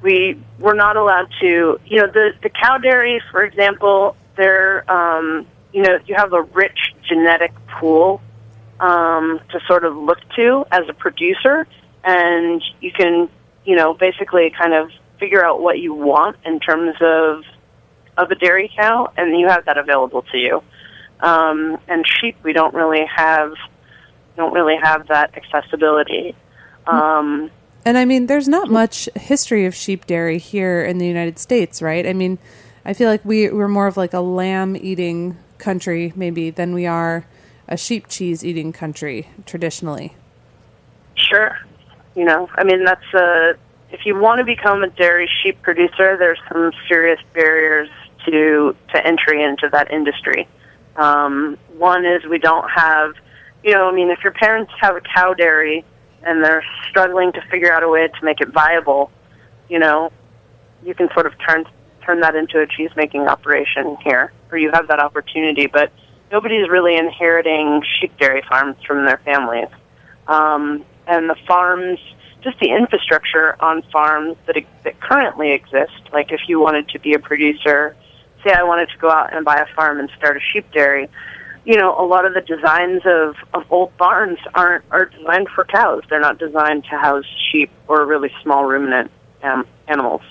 we 0.00 0.40
were 0.60 0.74
not 0.74 0.96
allowed 0.96 1.28
to. 1.40 1.80
You 1.84 2.00
know, 2.00 2.06
the 2.06 2.30
the 2.42 2.48
cow 2.48 2.78
dairy, 2.78 3.20
for 3.32 3.42
example, 3.42 4.16
they're 4.36 4.88
um, 4.90 5.46
you 5.72 5.82
know 5.82 5.98
you 6.06 6.14
have 6.14 6.32
a 6.32 6.42
rich 6.42 6.94
genetic 7.06 7.52
pool 7.80 8.22
um, 8.78 9.40
to 9.50 9.60
sort 9.66 9.84
of 9.84 9.96
look 9.96 10.18
to 10.36 10.64
as 10.70 10.88
a 10.88 10.94
producer, 10.94 11.66
and 12.04 12.62
you 12.80 12.92
can 12.92 13.28
you 13.64 13.74
know 13.74 13.92
basically 13.92 14.50
kind 14.56 14.72
of 14.72 14.90
figure 15.18 15.44
out 15.44 15.60
what 15.60 15.80
you 15.80 15.92
want 15.92 16.36
in 16.44 16.60
terms 16.60 16.94
of 17.00 17.42
of 18.16 18.30
a 18.30 18.36
dairy 18.36 18.70
cow, 18.76 19.12
and 19.16 19.36
you 19.38 19.48
have 19.48 19.64
that 19.64 19.78
available 19.78 20.22
to 20.30 20.38
you. 20.38 20.62
Um, 21.20 21.78
and 21.88 22.04
sheep, 22.06 22.36
we 22.42 22.52
don't 22.52 22.74
really 22.74 23.06
have 23.06 23.52
don't 24.36 24.52
really 24.52 24.76
have 24.82 25.06
that 25.08 25.32
accessibility. 25.36 26.34
Um, 26.86 27.50
and 27.84 27.98
I 27.98 28.04
mean, 28.04 28.26
there's 28.26 28.48
not 28.48 28.70
much 28.70 29.08
history 29.14 29.66
of 29.66 29.74
sheep 29.74 30.06
dairy 30.06 30.38
here 30.38 30.82
in 30.82 30.98
the 30.98 31.06
United 31.06 31.38
States, 31.38 31.80
right? 31.80 32.06
I 32.06 32.12
mean, 32.12 32.38
I 32.84 32.94
feel 32.94 33.08
like 33.08 33.24
we 33.24 33.50
we're 33.50 33.68
more 33.68 33.86
of 33.86 33.96
like 33.96 34.14
a 34.14 34.20
lamb 34.20 34.76
eating 34.76 35.38
country 35.58 36.12
maybe 36.16 36.50
than 36.50 36.74
we 36.74 36.86
are 36.86 37.26
a 37.68 37.76
sheep 37.76 38.08
cheese 38.08 38.44
eating 38.44 38.72
country 38.72 39.28
traditionally. 39.46 40.14
Sure, 41.14 41.58
you 42.14 42.24
know, 42.24 42.48
I 42.56 42.64
mean 42.64 42.84
that's 42.84 43.14
a 43.14 43.54
if 43.90 44.04
you 44.04 44.18
want 44.18 44.38
to 44.38 44.44
become 44.44 44.82
a 44.82 44.88
dairy 44.88 45.30
sheep 45.42 45.62
producer, 45.62 46.16
there's 46.18 46.40
some 46.52 46.72
serious 46.88 47.20
barriers 47.32 47.88
to 48.26 48.74
to 48.92 49.06
entry 49.06 49.42
into 49.42 49.68
that 49.70 49.90
industry. 49.90 50.48
Um, 50.96 51.58
one 51.76 52.04
is 52.04 52.24
we 52.24 52.38
don't 52.38 52.68
have 52.70 53.14
you 53.64 53.72
know, 53.72 53.88
I 53.88 53.92
mean, 53.92 54.10
if 54.10 54.22
your 54.22 54.32
parents 54.32 54.70
have 54.80 54.94
a 54.94 55.00
cow 55.00 55.32
dairy 55.32 55.84
and 56.22 56.44
they're 56.44 56.64
struggling 56.88 57.32
to 57.32 57.40
figure 57.50 57.72
out 57.72 57.82
a 57.82 57.88
way 57.88 58.06
to 58.06 58.24
make 58.24 58.40
it 58.40 58.50
viable, 58.50 59.10
you 59.68 59.78
know, 59.78 60.12
you 60.84 60.94
can 60.94 61.08
sort 61.14 61.26
of 61.26 61.32
turn 61.46 61.64
turn 62.04 62.20
that 62.20 62.36
into 62.36 62.60
a 62.60 62.66
cheese 62.66 62.90
making 62.96 63.22
operation 63.22 63.96
here, 64.04 64.30
or 64.52 64.58
you 64.58 64.70
have 64.74 64.88
that 64.88 65.00
opportunity. 65.00 65.66
But 65.66 65.90
nobody's 66.30 66.68
really 66.68 66.96
inheriting 66.96 67.82
sheep 67.98 68.14
dairy 68.18 68.42
farms 68.46 68.76
from 68.86 69.06
their 69.06 69.16
families, 69.24 69.68
um, 70.28 70.84
and 71.06 71.30
the 71.30 71.36
farms, 71.46 71.98
just 72.42 72.58
the 72.60 72.68
infrastructure 72.68 73.56
on 73.60 73.82
farms 73.90 74.36
that 74.46 74.56
that 74.82 75.00
currently 75.00 75.52
exist. 75.52 76.12
Like 76.12 76.32
if 76.32 76.42
you 76.48 76.60
wanted 76.60 76.90
to 76.90 76.98
be 76.98 77.14
a 77.14 77.18
producer, 77.18 77.96
say 78.44 78.52
I 78.52 78.62
wanted 78.62 78.88
to 78.90 78.98
go 78.98 79.10
out 79.10 79.34
and 79.34 79.44
buy 79.44 79.56
a 79.56 79.74
farm 79.74 79.98
and 79.98 80.10
start 80.16 80.36
a 80.36 80.40
sheep 80.52 80.70
dairy. 80.72 81.08
You 81.64 81.76
know, 81.76 81.98
a 81.98 82.04
lot 82.04 82.26
of 82.26 82.34
the 82.34 82.42
designs 82.42 83.02
of, 83.06 83.36
of 83.54 83.64
old 83.72 83.96
barns 83.96 84.38
aren't 84.54 84.84
are 84.90 85.06
designed 85.06 85.48
for 85.54 85.64
cows. 85.64 86.02
They're 86.10 86.20
not 86.20 86.38
designed 86.38 86.84
to 86.84 86.98
house 86.98 87.24
sheep 87.50 87.70
or 87.88 88.04
really 88.04 88.30
small 88.42 88.64
ruminant 88.64 89.10
um, 89.42 89.66
animals. 89.88 90.22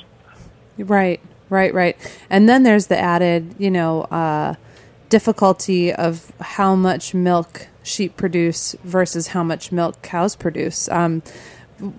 Right, 0.78 1.20
right, 1.50 1.74
right. 1.74 1.98
And 2.30 2.48
then 2.48 2.64
there's 2.64 2.88
the 2.88 2.98
added, 2.98 3.56
you 3.58 3.72
know, 3.72 4.02
uh, 4.04 4.56
difficulty 5.10 5.94
of 5.94 6.32
how 6.40 6.76
much 6.76 7.14
milk 7.14 7.68
sheep 7.84 8.18
produce 8.18 8.76
versus 8.84 9.28
how 9.28 9.44
much 9.44 9.72
milk 9.72 10.02
cows 10.02 10.36
produce. 10.36 10.90
Um, 10.90 11.22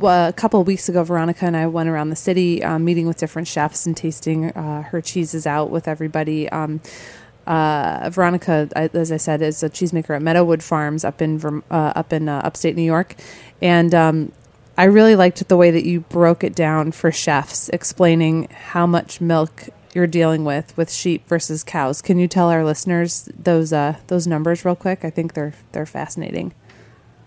a 0.03 0.33
couple 0.37 0.61
of 0.61 0.67
weeks 0.67 0.89
ago, 0.89 1.05
Veronica 1.05 1.45
and 1.47 1.57
I 1.57 1.67
went 1.67 1.89
around 1.89 2.11
the 2.11 2.17
city 2.17 2.63
uh, 2.63 2.79
meeting 2.79 3.07
with 3.07 3.17
different 3.17 3.49
chefs 3.49 3.87
and 3.87 3.97
tasting 3.97 4.51
uh, 4.53 4.83
her 4.83 5.01
cheeses 5.01 5.47
out 5.47 5.71
with 5.71 5.89
everybody. 5.89 6.49
Um, 6.49 6.81
uh, 7.47 8.09
Veronica, 8.11 8.69
as 8.75 9.13
I 9.13 9.19
said, 9.19 9.43
is 9.43 9.63
a 9.63 9.69
cheesemaker 9.69 10.17
at 10.17 10.23
Meadowood 10.23 10.63
Farms 10.63 11.05
up 11.05 11.21
in 11.21 11.63
uh, 11.71 11.93
up 11.95 12.13
in 12.13 12.29
uh, 12.29 12.41
upstate 12.45 12.75
New 12.77 12.83
York, 12.83 13.17
and 13.61 13.95
um, 13.95 14.33
I 14.79 14.85
really 14.85 15.15
liked 15.15 15.47
the 15.47 15.57
way 15.57 15.71
that 15.71 15.85
you 15.85 16.01
broke 16.01 16.43
it 16.43 16.55
down 16.55 16.93
for 16.93 17.13
chefs, 17.13 17.69
explaining 17.69 18.49
how 18.51 18.87
much 18.87 19.21
milk 19.21 19.69
you're 19.95 20.07
dealing 20.07 20.45
with 20.45 20.77
with 20.77 20.91
sheep 20.91 21.29
versus 21.29 21.63
cows. 21.63 22.03
Can 22.03 22.19
you 22.19 22.27
tell 22.27 22.49
our 22.49 22.65
listeners 22.65 23.29
those 23.39 23.73
uh, 23.73 23.97
those 24.07 24.27
numbers 24.27 24.65
real 24.65 24.77
quick? 24.77 25.05
I 25.05 25.11
think 25.11 25.35
they're 25.35 25.55
they're 25.73 25.87
fascinating. 25.87 26.55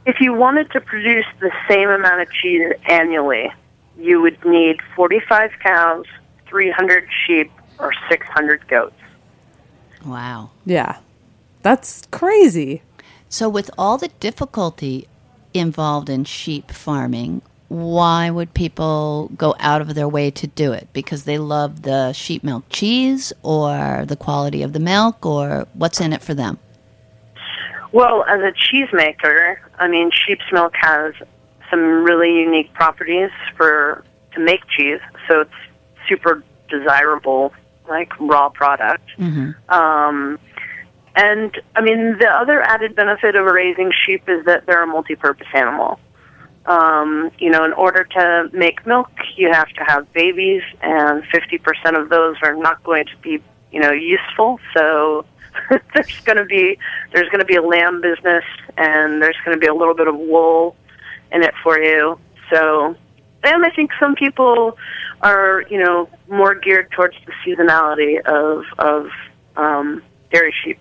If 0.08 0.22
you 0.22 0.32
wanted 0.34 0.72
to 0.72 0.80
produce 0.80 1.26
the 1.42 1.52
same 1.70 1.90
amount 1.90 2.22
of 2.22 2.32
cheese 2.32 2.72
annually, 2.90 3.52
you 4.00 4.22
would 4.22 4.44
need 4.46 4.78
45 4.96 5.52
cows, 5.62 6.06
300 6.48 7.10
sheep, 7.26 7.52
or 7.78 7.92
600 8.10 8.66
goats. 8.70 8.96
Wow. 10.06 10.52
Yeah. 10.66 11.00
That's 11.62 12.08
crazy. 12.10 12.84
So 13.28 13.50
with 13.50 13.70
all 13.78 13.98
the 13.98 14.08
difficulty 14.22 15.10
involved 15.54 16.10
in 16.10 16.24
sheep 16.24 16.72
farming, 16.72 17.42
why 17.68 18.30
would 18.30 18.54
people 18.54 19.30
go 19.36 19.56
out 19.60 19.82
of 19.82 19.94
their 19.94 20.08
way 20.08 20.32
to 20.32 20.48
do 20.48 20.72
it? 20.72 20.88
Because 20.94 21.26
they 21.26 21.38
love 21.38 21.82
the 21.82 22.14
sheep 22.14 22.46
milk 22.46 22.64
cheese 22.70 23.34
or 23.44 24.06
the 24.08 24.16
quality 24.16 24.64
of 24.64 24.72
the 24.72 24.80
milk 24.80 25.26
or 25.26 25.68
what's 25.74 26.00
in 26.00 26.14
it 26.14 26.22
for 26.22 26.34
them? 26.34 26.60
Well, 27.98 28.24
as 28.25 28.42
a 28.42 28.51
cheesemaker, 28.51 29.56
I 29.80 29.88
mean, 29.88 30.12
sheep's 30.12 30.44
milk 30.51 30.74
has 30.75 31.16
some 31.72 32.04
really 32.04 32.32
unique 32.32 32.72
properties 32.74 33.32
for 33.56 34.04
to 34.34 34.39
make 34.39 34.60
cheese, 34.68 35.00
so 35.27 35.42
it's 35.42 35.60
super 36.08 36.44
desirable, 36.70 37.54
like 37.89 38.12
raw 38.20 38.50
product. 38.50 39.10
Mm-hmm. 39.18 39.74
Um, 39.74 40.38
and 41.16 41.60
I 41.75 41.82
mean, 41.82 42.20
the 42.20 42.30
other 42.30 42.62
added 42.62 42.96
benefit 42.96 43.36
of 43.36 43.48
raising 43.48 43.92
sheep 44.06 44.30
is 44.30 44.46
that 44.46 44.68
they're 44.68 44.84
a 44.84 44.86
multi-purpose 44.86 45.48
animal. 45.56 46.00
Um, 46.68 47.32
you 47.39 47.50
know, 47.50 47.66
in 47.66 47.74
order 47.74 48.04
to 48.04 48.50
make 48.54 48.86
milk, 48.86 49.10
you 49.38 49.51
have 49.51 49.70
to 49.70 49.84
have 49.88 50.13
babies, 50.13 50.62
and 50.84 51.24
50% 51.24 52.00
of 52.00 52.10
those 52.10 52.36
are 52.43 52.56
not 52.56 52.84
going 52.84 53.06
to 53.08 53.17
be, 53.24 53.41
you 53.71 53.80
know, 53.80 53.91
useful. 53.91 54.60
So 54.76 55.26
there's 55.93 56.20
going 56.22 56.38
to 56.38 56.46
be 56.46 56.78
there's 57.13 57.30
going 57.30 57.39
to 57.39 57.46
be 57.46 57.56
a 57.56 57.62
lamb 57.62 58.02
business, 58.02 58.43
and 58.78 59.22
there's 59.22 59.38
going 59.46 59.56
to 59.56 59.60
be 59.60 59.67
a 59.67 59.74
little 59.74 59.96
bit 59.96 60.08
of 60.08 60.15
wool 60.17 60.76
in 61.32 61.43
it 61.43 61.54
for 61.63 61.80
you. 61.80 62.20
So, 62.52 62.96
and 63.43 63.65
I 63.65 63.70
think 63.72 63.91
some 64.00 64.15
people 64.15 64.78
are, 65.22 65.63
you 65.70 65.80
know, 65.84 66.10
more 66.30 66.56
geared 66.56 66.91
towards 66.91 67.15
the 67.26 67.34
seasonality 67.46 68.20
of 68.26 68.63
of 68.80 69.08
um, 69.56 70.04
dairy 70.32 70.54
sheep. 70.63 70.80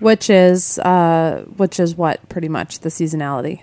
Which 0.00 0.28
is 0.28 0.78
uh, 0.80 1.44
which 1.56 1.78
is 1.78 1.94
what 1.94 2.28
pretty 2.28 2.48
much 2.48 2.80
the 2.80 2.88
seasonality. 2.88 3.62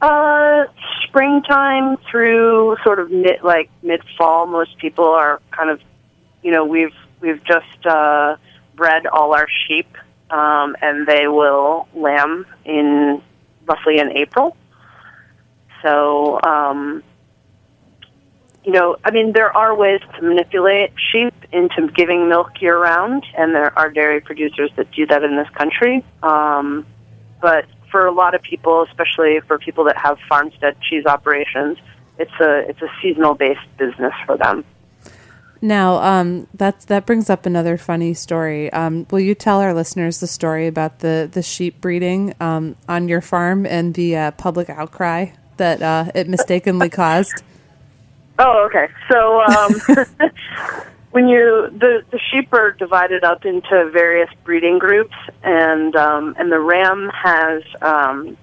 Uh, 0.00 0.66
springtime 1.04 1.96
through 2.10 2.76
sort 2.84 3.00
of 3.00 3.10
mid 3.10 3.42
like 3.42 3.70
mid 3.82 4.02
fall. 4.18 4.46
Most 4.46 4.76
people 4.78 5.06
are 5.06 5.40
kind 5.50 5.70
of, 5.70 5.80
you 6.42 6.52
know, 6.52 6.64
we've 6.64 6.94
we've 7.20 7.42
just 7.44 7.86
uh, 7.86 8.36
bred 8.76 9.06
all 9.06 9.34
our 9.34 9.48
sheep, 9.66 9.88
um, 10.30 10.76
and 10.82 11.06
they 11.06 11.28
will 11.28 11.88
lamb 11.94 12.46
in 12.64 13.22
roughly 13.66 13.98
in 13.98 14.16
April. 14.16 14.56
So, 15.82 16.40
um, 16.42 17.02
you 18.64 18.72
know, 18.72 18.96
I 19.04 19.10
mean, 19.12 19.32
there 19.32 19.56
are 19.56 19.74
ways 19.74 20.00
to 20.16 20.22
manipulate 20.22 20.92
sheep 21.12 21.34
into 21.52 21.88
giving 21.94 22.28
milk 22.28 22.60
year 22.60 22.78
round, 22.78 23.24
and 23.36 23.54
there 23.54 23.76
are 23.78 23.90
dairy 23.90 24.20
producers 24.20 24.70
that 24.76 24.90
do 24.92 25.06
that 25.06 25.22
in 25.22 25.36
this 25.36 25.48
country. 25.50 26.04
Um, 26.22 26.84
but 27.40 27.66
for 27.90 28.06
a 28.06 28.12
lot 28.12 28.34
of 28.34 28.42
people, 28.42 28.82
especially 28.82 29.40
for 29.46 29.58
people 29.58 29.84
that 29.84 29.96
have 29.96 30.18
farmstead 30.28 30.76
cheese 30.80 31.06
operations, 31.06 31.78
it's 32.18 32.32
a 32.40 32.68
it's 32.68 32.82
a 32.82 32.88
seasonal 33.00 33.34
based 33.34 33.60
business 33.78 34.12
for 34.24 34.36
them. 34.36 34.64
Now, 35.62 35.96
um, 35.96 36.46
that's 36.54 36.84
that 36.86 37.06
brings 37.06 37.30
up 37.30 37.46
another 37.46 37.78
funny 37.78 38.14
story. 38.14 38.72
Um, 38.72 39.06
will 39.10 39.20
you 39.20 39.34
tell 39.34 39.60
our 39.60 39.72
listeners 39.72 40.20
the 40.20 40.26
story 40.26 40.66
about 40.66 41.00
the 41.00 41.28
the 41.30 41.42
sheep 41.42 41.80
breeding 41.80 42.34
um, 42.40 42.76
on 42.88 43.08
your 43.08 43.20
farm 43.20 43.66
and 43.66 43.94
the 43.94 44.16
uh, 44.16 44.30
public 44.32 44.68
outcry 44.68 45.28
that 45.56 45.82
uh, 45.82 46.10
it 46.14 46.28
mistakenly 46.28 46.90
caused? 46.90 47.42
Oh, 48.38 48.66
okay. 48.66 48.88
So 49.10 49.40
um, 49.42 49.74
when 51.10 51.28
you 51.28 51.70
the 51.72 52.04
the 52.10 52.20
sheep 52.30 52.52
are 52.52 52.72
divided 52.72 53.24
up 53.24 53.46
into 53.46 53.90
various 53.90 54.28
breeding 54.44 54.78
groups, 54.78 55.14
and 55.42 55.96
um, 55.96 56.36
and 56.38 56.52
the 56.52 56.60
ram 56.60 57.10
has 57.14 57.62
um, 57.80 58.36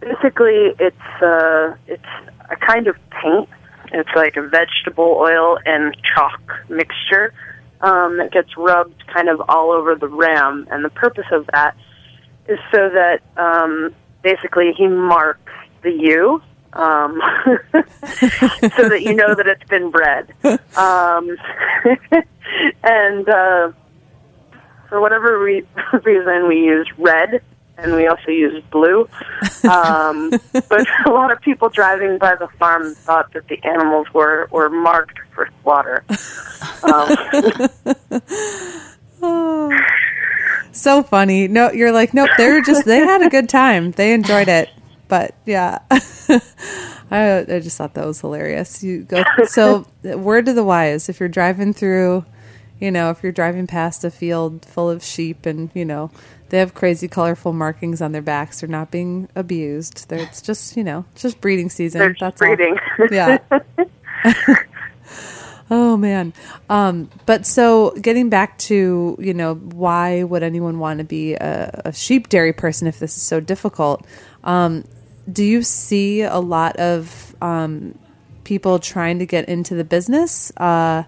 basically 0.00 0.74
it's 0.80 1.22
uh, 1.22 1.76
it's 1.86 2.02
a 2.50 2.56
kind 2.56 2.88
of 2.88 2.96
paint. 3.10 3.48
It's 3.94 4.10
like 4.16 4.36
a 4.36 4.42
vegetable 4.42 5.16
oil 5.18 5.58
and 5.64 5.96
chalk 6.14 6.40
mixture 6.68 7.32
um, 7.80 8.18
that 8.18 8.32
gets 8.32 8.56
rubbed 8.56 9.06
kind 9.06 9.28
of 9.28 9.40
all 9.48 9.70
over 9.70 9.94
the 9.94 10.08
ram, 10.08 10.66
and 10.70 10.84
the 10.84 10.90
purpose 10.90 11.26
of 11.30 11.46
that 11.52 11.76
is 12.48 12.58
so 12.72 12.90
that 12.90 13.20
um, 13.36 13.94
basically 14.22 14.72
he 14.76 14.88
marks 14.88 15.52
the 15.82 15.90
ewe 15.90 16.42
um, 16.72 17.20
so 17.44 18.88
that 18.88 19.00
you 19.02 19.14
know 19.14 19.34
that 19.34 19.46
it's 19.46 19.68
been 19.70 19.90
bred. 19.90 20.32
Um, 20.76 21.36
and 22.82 23.28
uh, 23.28 23.72
for 24.88 25.00
whatever 25.00 25.38
re- 25.38 25.66
reason, 26.04 26.48
we 26.48 26.56
use 26.64 26.90
red 26.98 27.42
and 27.78 27.94
we 27.94 28.06
also 28.06 28.30
use 28.30 28.62
blue. 28.70 29.08
Um, 29.68 30.30
but 30.52 30.86
a 31.06 31.10
lot 31.10 31.30
of 31.30 31.40
people 31.40 31.68
driving 31.68 32.18
by 32.18 32.36
the 32.36 32.48
farm 32.58 32.94
thought 32.94 33.32
that 33.32 33.48
the 33.48 33.62
animals 33.64 34.06
were, 34.12 34.48
were 34.50 34.70
marked 34.70 35.18
for 35.34 35.48
slaughter. 35.62 36.04
Um, 36.82 37.16
oh, 39.22 39.78
so 40.72 41.02
funny. 41.02 41.48
No, 41.48 41.70
you're 41.70 41.92
like, 41.92 42.14
nope. 42.14 42.30
They 42.36 42.50
were 42.50 42.60
just 42.60 42.84
they 42.84 42.98
had 42.98 43.22
a 43.22 43.30
good 43.30 43.48
time. 43.48 43.92
They 43.92 44.12
enjoyed 44.12 44.48
it. 44.48 44.68
But 45.08 45.34
yeah, 45.44 45.78
I 45.90 47.44
I 47.48 47.60
just 47.60 47.76
thought 47.76 47.94
that 47.94 48.06
was 48.06 48.20
hilarious. 48.20 48.82
You 48.82 49.02
go 49.02 49.22
so 49.44 49.86
word 50.02 50.46
to 50.46 50.52
the 50.52 50.64
wise: 50.64 51.08
if 51.08 51.20
you're 51.20 51.28
driving 51.28 51.72
through, 51.72 52.24
you 52.80 52.90
know, 52.90 53.10
if 53.10 53.22
you're 53.22 53.32
driving 53.32 53.66
past 53.66 54.04
a 54.04 54.10
field 54.10 54.64
full 54.64 54.90
of 54.90 55.04
sheep 55.04 55.46
and 55.46 55.70
you 55.74 55.84
know 55.84 56.10
they 56.54 56.60
have 56.60 56.72
crazy 56.72 57.08
colorful 57.08 57.52
markings 57.52 58.00
on 58.00 58.12
their 58.12 58.22
backs, 58.22 58.60
they're 58.60 58.68
not 58.68 58.92
being 58.92 59.28
abused. 59.34 60.08
They're, 60.08 60.20
it's 60.20 60.40
just 60.40 60.76
you 60.76 60.84
know, 60.84 61.04
just 61.16 61.40
breeding 61.40 61.68
season. 61.68 61.98
they're 61.98 62.16
That's 62.20 62.38
breeding. 62.38 62.78
all. 63.00 63.08
Yeah. 63.10 63.38
Oh 65.70 65.96
man. 65.96 66.34
Um, 66.68 67.10
but 67.24 67.46
so 67.46 67.92
getting 68.00 68.28
back 68.28 68.58
to, 68.58 69.16
you 69.18 69.32
know, 69.32 69.54
why 69.54 70.22
would 70.22 70.42
anyone 70.42 70.78
want 70.78 70.98
to 70.98 71.04
be 71.04 71.34
a, 71.34 71.82
a 71.86 71.92
sheep 71.92 72.28
dairy 72.28 72.52
person 72.52 72.86
if 72.86 72.98
this 72.98 73.16
is 73.16 73.22
so 73.22 73.40
difficult? 73.40 74.06
Um, 74.44 74.84
do 75.32 75.42
you 75.42 75.62
see 75.62 76.20
a 76.20 76.38
lot 76.38 76.76
of 76.76 77.34
um, 77.40 77.98
people 78.44 78.78
trying 78.78 79.18
to 79.20 79.26
get 79.26 79.48
into 79.48 79.74
the 79.74 79.84
business, 79.84 80.52
uh, 80.58 81.04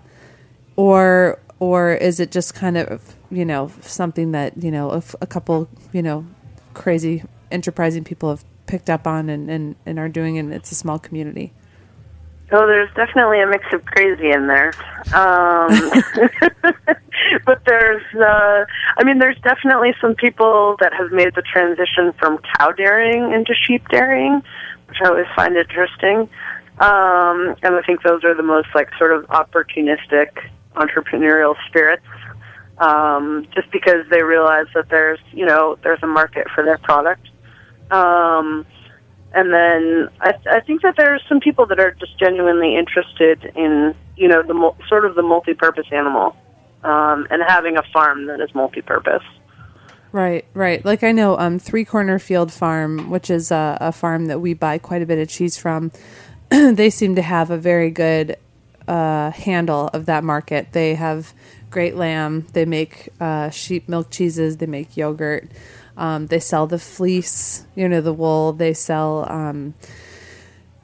or 0.74 1.38
or 1.58 1.92
is 1.92 2.18
it 2.18 2.32
just 2.32 2.54
kind 2.54 2.78
of 2.78 3.14
you 3.30 3.44
know 3.44 3.70
something 3.80 4.32
that 4.32 4.62
you 4.62 4.70
know 4.70 4.90
a, 4.90 5.02
a 5.20 5.26
couple 5.26 5.68
you 5.92 6.02
know 6.02 6.26
crazy 6.74 7.22
enterprising 7.50 8.04
people 8.04 8.30
have 8.30 8.44
picked 8.66 8.90
up 8.90 9.06
on 9.06 9.28
and, 9.28 9.50
and, 9.50 9.76
and 9.86 9.98
are 9.98 10.08
doing, 10.08 10.38
and 10.38 10.52
it's 10.52 10.70
a 10.72 10.74
small 10.74 10.98
community. 10.98 11.52
Oh, 12.52 12.66
there's 12.66 12.92
definitely 12.94 13.40
a 13.40 13.46
mix 13.46 13.64
of 13.72 13.84
crazy 13.84 14.30
in 14.30 14.46
there. 14.46 14.72
Um, 15.12 15.68
but 17.44 17.60
there's, 17.66 18.02
uh, 18.14 18.64
I 18.96 19.04
mean, 19.04 19.18
there's 19.18 19.38
definitely 19.40 19.94
some 20.00 20.14
people 20.14 20.76
that 20.80 20.92
have 20.92 21.10
made 21.10 21.34
the 21.34 21.42
transition 21.42 22.12
from 22.18 22.38
cow 22.38 22.70
dairying 22.70 23.32
into 23.32 23.52
sheep 23.54 23.88
dairying, 23.88 24.42
which 24.86 24.98
I 25.02 25.08
always 25.08 25.26
find 25.34 25.56
interesting. 25.56 26.28
Um, 26.78 27.56
and 27.62 27.74
I 27.74 27.82
think 27.84 28.02
those 28.02 28.22
are 28.22 28.34
the 28.34 28.42
most 28.42 28.68
like 28.74 28.90
sort 28.98 29.12
of 29.12 29.24
opportunistic 29.26 30.28
entrepreneurial 30.76 31.56
spirits. 31.68 32.04
Um, 32.78 33.46
just 33.54 33.70
because 33.70 34.04
they 34.10 34.22
realize 34.22 34.66
that 34.74 34.90
there's, 34.90 35.18
you 35.32 35.46
know, 35.46 35.78
there's 35.82 36.02
a 36.02 36.06
market 36.06 36.46
for 36.54 36.62
their 36.62 36.76
product. 36.76 37.26
Um, 37.90 38.66
and 39.32 39.52
then 39.52 40.08
I, 40.20 40.34
I 40.50 40.60
think 40.60 40.82
that 40.82 40.94
there's 40.96 41.22
some 41.28 41.40
people 41.40 41.66
that 41.66 41.80
are 41.80 41.92
just 41.92 42.18
genuinely 42.18 42.76
interested 42.76 43.52
in, 43.54 43.94
you 44.16 44.28
know, 44.28 44.42
the 44.42 44.72
sort 44.88 45.04
of 45.04 45.14
the 45.14 45.22
multi-purpose 45.22 45.86
animal, 45.90 46.36
um, 46.84 47.26
and 47.30 47.42
having 47.46 47.76
a 47.76 47.82
farm 47.92 48.26
that 48.26 48.40
is 48.40 48.54
multi-purpose. 48.54 49.24
Right, 50.12 50.46
right. 50.54 50.82
Like 50.84 51.04
I 51.04 51.12
know 51.12 51.38
um, 51.38 51.58
Three 51.58 51.84
Corner 51.84 52.18
Field 52.18 52.50
Farm, 52.52 53.10
which 53.10 53.28
is 53.28 53.50
a, 53.50 53.76
a 53.80 53.92
farm 53.92 54.26
that 54.26 54.40
we 54.40 54.54
buy 54.54 54.78
quite 54.78 55.02
a 55.02 55.06
bit 55.06 55.18
of 55.18 55.28
cheese 55.28 55.58
from. 55.58 55.92
they 56.48 56.88
seem 56.88 57.14
to 57.16 57.22
have 57.22 57.50
a 57.50 57.58
very 57.58 57.90
good 57.90 58.36
uh, 58.88 59.32
handle 59.32 59.88
of 59.92 60.06
that 60.06 60.24
market. 60.24 60.72
They 60.72 60.94
have 60.94 61.34
great 61.76 61.94
lamb. 61.94 62.46
They 62.54 62.64
make 62.64 63.10
uh, 63.20 63.50
sheep 63.50 63.86
milk 63.86 64.10
cheeses. 64.10 64.56
They 64.56 64.64
make 64.64 64.96
yogurt. 64.96 65.50
Um, 65.98 66.26
they 66.28 66.40
sell 66.40 66.66
the 66.66 66.78
fleece, 66.78 67.66
you 67.74 67.86
know, 67.86 68.00
the 68.00 68.14
wool. 68.14 68.54
They 68.54 68.72
sell 68.72 69.30
um, 69.30 69.74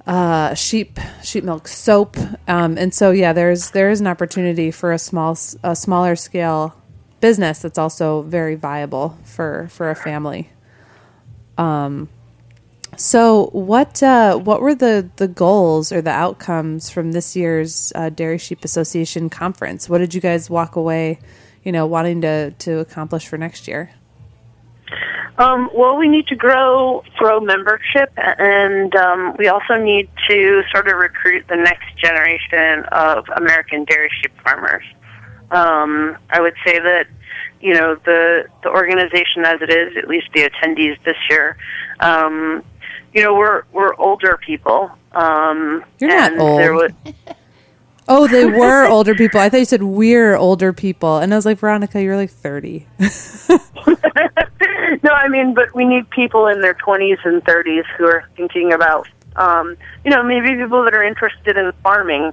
uh, 0.06 0.52
sheep 0.52 1.00
sheep 1.24 1.44
milk 1.44 1.66
soap. 1.66 2.18
Um, 2.46 2.76
and 2.76 2.92
so, 2.92 3.10
yeah, 3.10 3.32
there's 3.32 3.70
there 3.70 3.88
is 3.88 4.02
an 4.02 4.06
opportunity 4.06 4.70
for 4.70 4.92
a 4.92 4.98
small 4.98 5.38
a 5.62 5.74
smaller 5.74 6.14
scale 6.14 6.76
business 7.20 7.60
that's 7.60 7.78
also 7.78 8.20
very 8.20 8.54
viable 8.54 9.16
for 9.24 9.68
for 9.70 9.88
a 9.88 9.94
family. 9.94 10.50
Um, 11.56 12.10
so 12.96 13.46
what 13.52 14.02
uh, 14.02 14.36
what 14.36 14.60
were 14.60 14.74
the 14.74 15.08
the 15.16 15.28
goals 15.28 15.92
or 15.92 16.02
the 16.02 16.10
outcomes 16.10 16.90
from 16.90 17.12
this 17.12 17.34
year's 17.34 17.92
uh, 17.94 18.10
Dairy 18.10 18.38
Sheep 18.38 18.64
Association 18.64 19.30
conference? 19.30 19.88
What 19.88 19.98
did 19.98 20.14
you 20.14 20.20
guys 20.20 20.50
walk 20.50 20.76
away, 20.76 21.18
you 21.64 21.72
know, 21.72 21.86
wanting 21.86 22.20
to 22.20 22.50
to 22.50 22.78
accomplish 22.78 23.26
for 23.26 23.38
next 23.38 23.66
year? 23.66 23.90
Um, 25.38 25.70
well, 25.74 25.96
we 25.96 26.08
need 26.08 26.26
to 26.26 26.36
grow 26.36 27.02
grow 27.16 27.40
membership, 27.40 28.12
and 28.16 28.94
um, 28.94 29.34
we 29.38 29.48
also 29.48 29.74
need 29.74 30.10
to 30.28 30.62
sort 30.72 30.88
of 30.88 30.98
recruit 30.98 31.46
the 31.48 31.56
next 31.56 31.96
generation 31.96 32.84
of 32.92 33.24
American 33.34 33.84
dairy 33.84 34.10
sheep 34.20 34.32
farmers. 34.44 34.84
Um, 35.50 36.16
I 36.30 36.40
would 36.40 36.54
say 36.66 36.78
that 36.78 37.06
you 37.62 37.72
know 37.72 37.94
the 38.04 38.44
the 38.62 38.68
organization 38.68 39.44
as 39.46 39.62
it 39.62 39.70
is, 39.70 39.96
at 39.96 40.08
least 40.08 40.26
the 40.34 40.42
attendees 40.42 41.02
this 41.04 41.16
year. 41.30 41.56
Um, 42.00 42.62
you 43.12 43.22
know, 43.22 43.34
we're 43.34 43.64
we're 43.72 43.94
older 43.96 44.38
people. 44.44 44.90
Um, 45.12 45.84
You're 45.98 46.10
not 46.10 46.38
old. 46.38 46.60
There 46.60 46.72
was, 46.72 46.92
Oh, 48.08 48.26
they 48.26 48.44
were 48.44 48.86
older 48.86 49.14
people. 49.14 49.40
I 49.40 49.48
thought 49.48 49.58
you 49.58 49.64
said 49.64 49.82
we're 49.82 50.34
older 50.34 50.72
people, 50.72 51.18
and 51.18 51.32
I 51.32 51.36
was 51.36 51.46
like, 51.46 51.58
Veronica, 51.58 52.02
you're 52.02 52.16
like 52.16 52.30
thirty. 52.30 52.86
no, 52.98 53.08
I 55.10 55.28
mean, 55.28 55.54
but 55.54 55.74
we 55.74 55.84
need 55.84 56.10
people 56.10 56.48
in 56.48 56.60
their 56.60 56.74
20s 56.74 57.24
and 57.24 57.44
30s 57.44 57.84
who 57.96 58.06
are 58.06 58.28
thinking 58.36 58.72
about, 58.72 59.08
um, 59.36 59.76
you 60.04 60.10
know, 60.10 60.22
maybe 60.22 60.56
people 60.56 60.84
that 60.84 60.94
are 60.94 61.02
interested 61.02 61.56
in 61.56 61.72
farming 61.82 62.32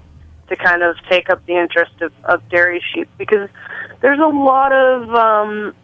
to 0.49 0.55
kind 0.55 0.81
of 0.81 0.95
take 1.09 1.29
up 1.29 1.45
the 1.45 1.55
interest 1.55 2.01
of, 2.01 2.11
of 2.23 2.47
dairy 2.49 2.83
sheep 2.93 3.07
because 3.17 3.49
there's 4.01 4.19
a 4.19 4.27
lot 4.27 4.73
of, 4.73 5.13
um, 5.13 5.75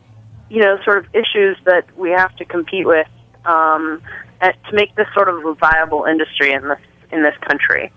you 0.49 0.61
know, 0.61 0.77
sort 0.83 0.97
of 0.97 1.05
issues 1.13 1.57
that 1.65 1.85
we 1.95 2.09
have 2.09 2.35
to 2.37 2.45
compete 2.45 2.85
with 2.85 3.07
um, 3.45 4.01
to 4.51 4.75
make 4.75 4.95
this 4.95 5.07
sort 5.13 5.29
of 5.29 5.45
a 5.45 5.53
viable 5.55 6.05
industry 6.05 6.51
in 6.51 6.67
this 6.67 6.79
in 7.11 7.23
this 7.23 7.35
country. 7.47 7.91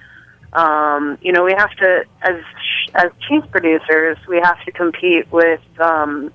Um, 0.53 1.19
you 1.21 1.33
know, 1.33 1.45
we 1.45 1.55
have 1.57 1.71
to, 1.77 2.05
as 2.23 2.37
as 2.95 3.11
cheese 3.29 3.43
producers, 3.51 4.17
we 4.29 4.41
have 4.43 4.63
to 4.65 4.73
compete 4.73 5.31
with, 5.31 5.61
um, 5.79 6.33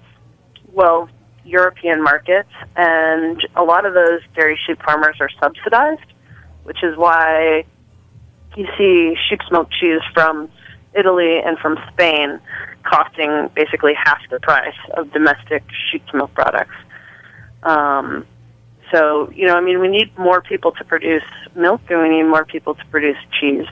well, 0.71 1.09
European 1.45 2.03
markets, 2.03 2.51
and 2.75 3.41
a 3.55 3.63
lot 3.63 3.85
of 3.85 3.93
those 3.93 4.21
dairy 4.35 4.59
sheep 4.67 4.81
farmers 4.83 5.17
are 5.19 5.29
subsidized, 5.41 6.13
which 6.63 6.83
is 6.83 6.95
why 6.95 7.65
you 8.55 8.67
see 8.77 9.15
sheep's 9.29 9.49
milk 9.51 9.69
cheese 9.79 10.01
from 10.13 10.49
Italy 10.93 11.39
and 11.43 11.57
from 11.57 11.77
Spain 11.91 12.39
costing 12.83 13.49
basically 13.55 13.93
half 13.95 14.19
the 14.29 14.39
price 14.39 14.75
of 14.95 15.11
domestic 15.11 15.63
sheep's 15.89 16.13
milk 16.13 16.33
products. 16.33 16.75
Um, 17.63 18.25
so, 18.93 19.31
you 19.35 19.47
know, 19.47 19.55
I 19.55 19.61
mean, 19.61 19.79
we 19.79 19.87
need 19.87 20.15
more 20.17 20.41
people 20.41 20.71
to 20.73 20.83
produce 20.83 21.23
milk, 21.55 21.81
and 21.89 22.01
we 22.01 22.09
need 22.09 22.23
more 22.23 22.45
people 22.45 22.75
to 22.75 22.85
produce 22.91 23.17
cheese. 23.39 23.65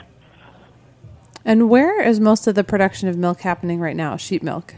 And 1.45 1.69
where 1.69 2.01
is 2.01 2.19
most 2.19 2.47
of 2.47 2.55
the 2.55 2.63
production 2.63 3.07
of 3.07 3.17
milk 3.17 3.41
happening 3.41 3.79
right 3.79 3.95
now? 3.95 4.17
Sheep 4.17 4.41
milk. 4.43 4.75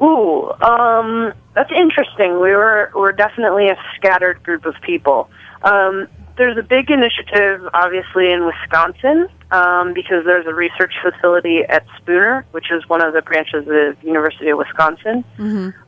Ooh, 0.00 0.50
um, 0.60 1.32
that's 1.54 1.70
interesting. 1.70 2.40
We 2.40 2.50
were 2.50 2.90
we're 2.94 3.12
definitely 3.12 3.68
a 3.68 3.76
scattered 3.96 4.42
group 4.42 4.66
of 4.66 4.74
people. 4.82 5.30
Um, 5.62 6.08
there's 6.36 6.56
a 6.56 6.62
big 6.62 6.90
initiative, 6.90 7.68
obviously, 7.72 8.32
in 8.32 8.44
Wisconsin 8.46 9.28
um, 9.52 9.92
because 9.94 10.24
there's 10.24 10.46
a 10.46 10.54
research 10.54 10.94
facility 11.02 11.60
at 11.68 11.84
Spooner, 11.98 12.44
which 12.50 12.70
is 12.72 12.88
one 12.88 13.00
of 13.02 13.12
the 13.12 13.22
branches 13.22 13.60
of 13.60 13.66
the 13.66 13.96
University 14.02 14.48
of 14.48 14.58
Wisconsin. 14.58 15.24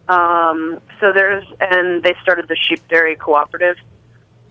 Um, 0.09 0.81
so 1.01 1.13
there's 1.13 1.45
and 1.61 2.03
they 2.03 2.15
started 2.23 2.47
the 2.49 2.57
Sheep 2.57 2.87
Dairy 2.89 3.17
Cooperative, 3.17 3.77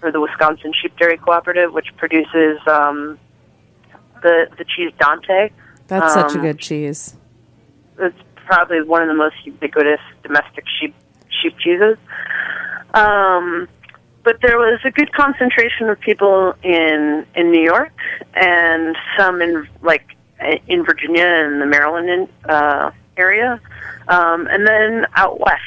or 0.01 0.11
the 0.11 0.19
Wisconsin 0.19 0.73
Sheep 0.81 0.97
Dairy 0.97 1.17
Cooperative, 1.17 1.71
which 1.73 1.95
produces 1.97 2.57
um, 2.67 3.17
the 4.21 4.47
the 4.57 4.65
cheese 4.65 4.91
Dante. 4.99 5.51
That's 5.87 6.13
such 6.13 6.33
a 6.33 6.39
Um, 6.39 6.41
good 6.41 6.59
cheese. 6.59 7.15
it's 7.99 8.17
probably 8.47 8.81
one 8.81 9.01
of 9.03 9.07
the 9.07 9.13
most 9.13 9.35
ubiquitous 9.45 9.99
domestic 10.23 10.65
sheep 10.79 10.95
sheep 11.41 11.55
cheeses. 11.59 11.97
Um, 12.93 13.67
but 14.23 14.37
there 14.41 14.57
was 14.57 14.79
a 14.85 14.91
good 14.91 15.11
concentration 15.13 15.89
of 15.89 15.99
people 15.99 16.53
in 16.63 17.25
in 17.35 17.51
New 17.51 17.63
York 17.63 17.93
and 18.33 18.95
some 19.17 19.41
in 19.41 19.67
like 19.81 20.15
in 20.67 20.83
Virginia 20.83 21.25
and 21.25 21.61
the 21.61 21.65
Maryland 21.65 22.29
uh, 22.45 22.91
area, 23.17 23.59
um, 24.07 24.47
and 24.47 24.67
then 24.67 25.05
out 25.15 25.39
west 25.39 25.61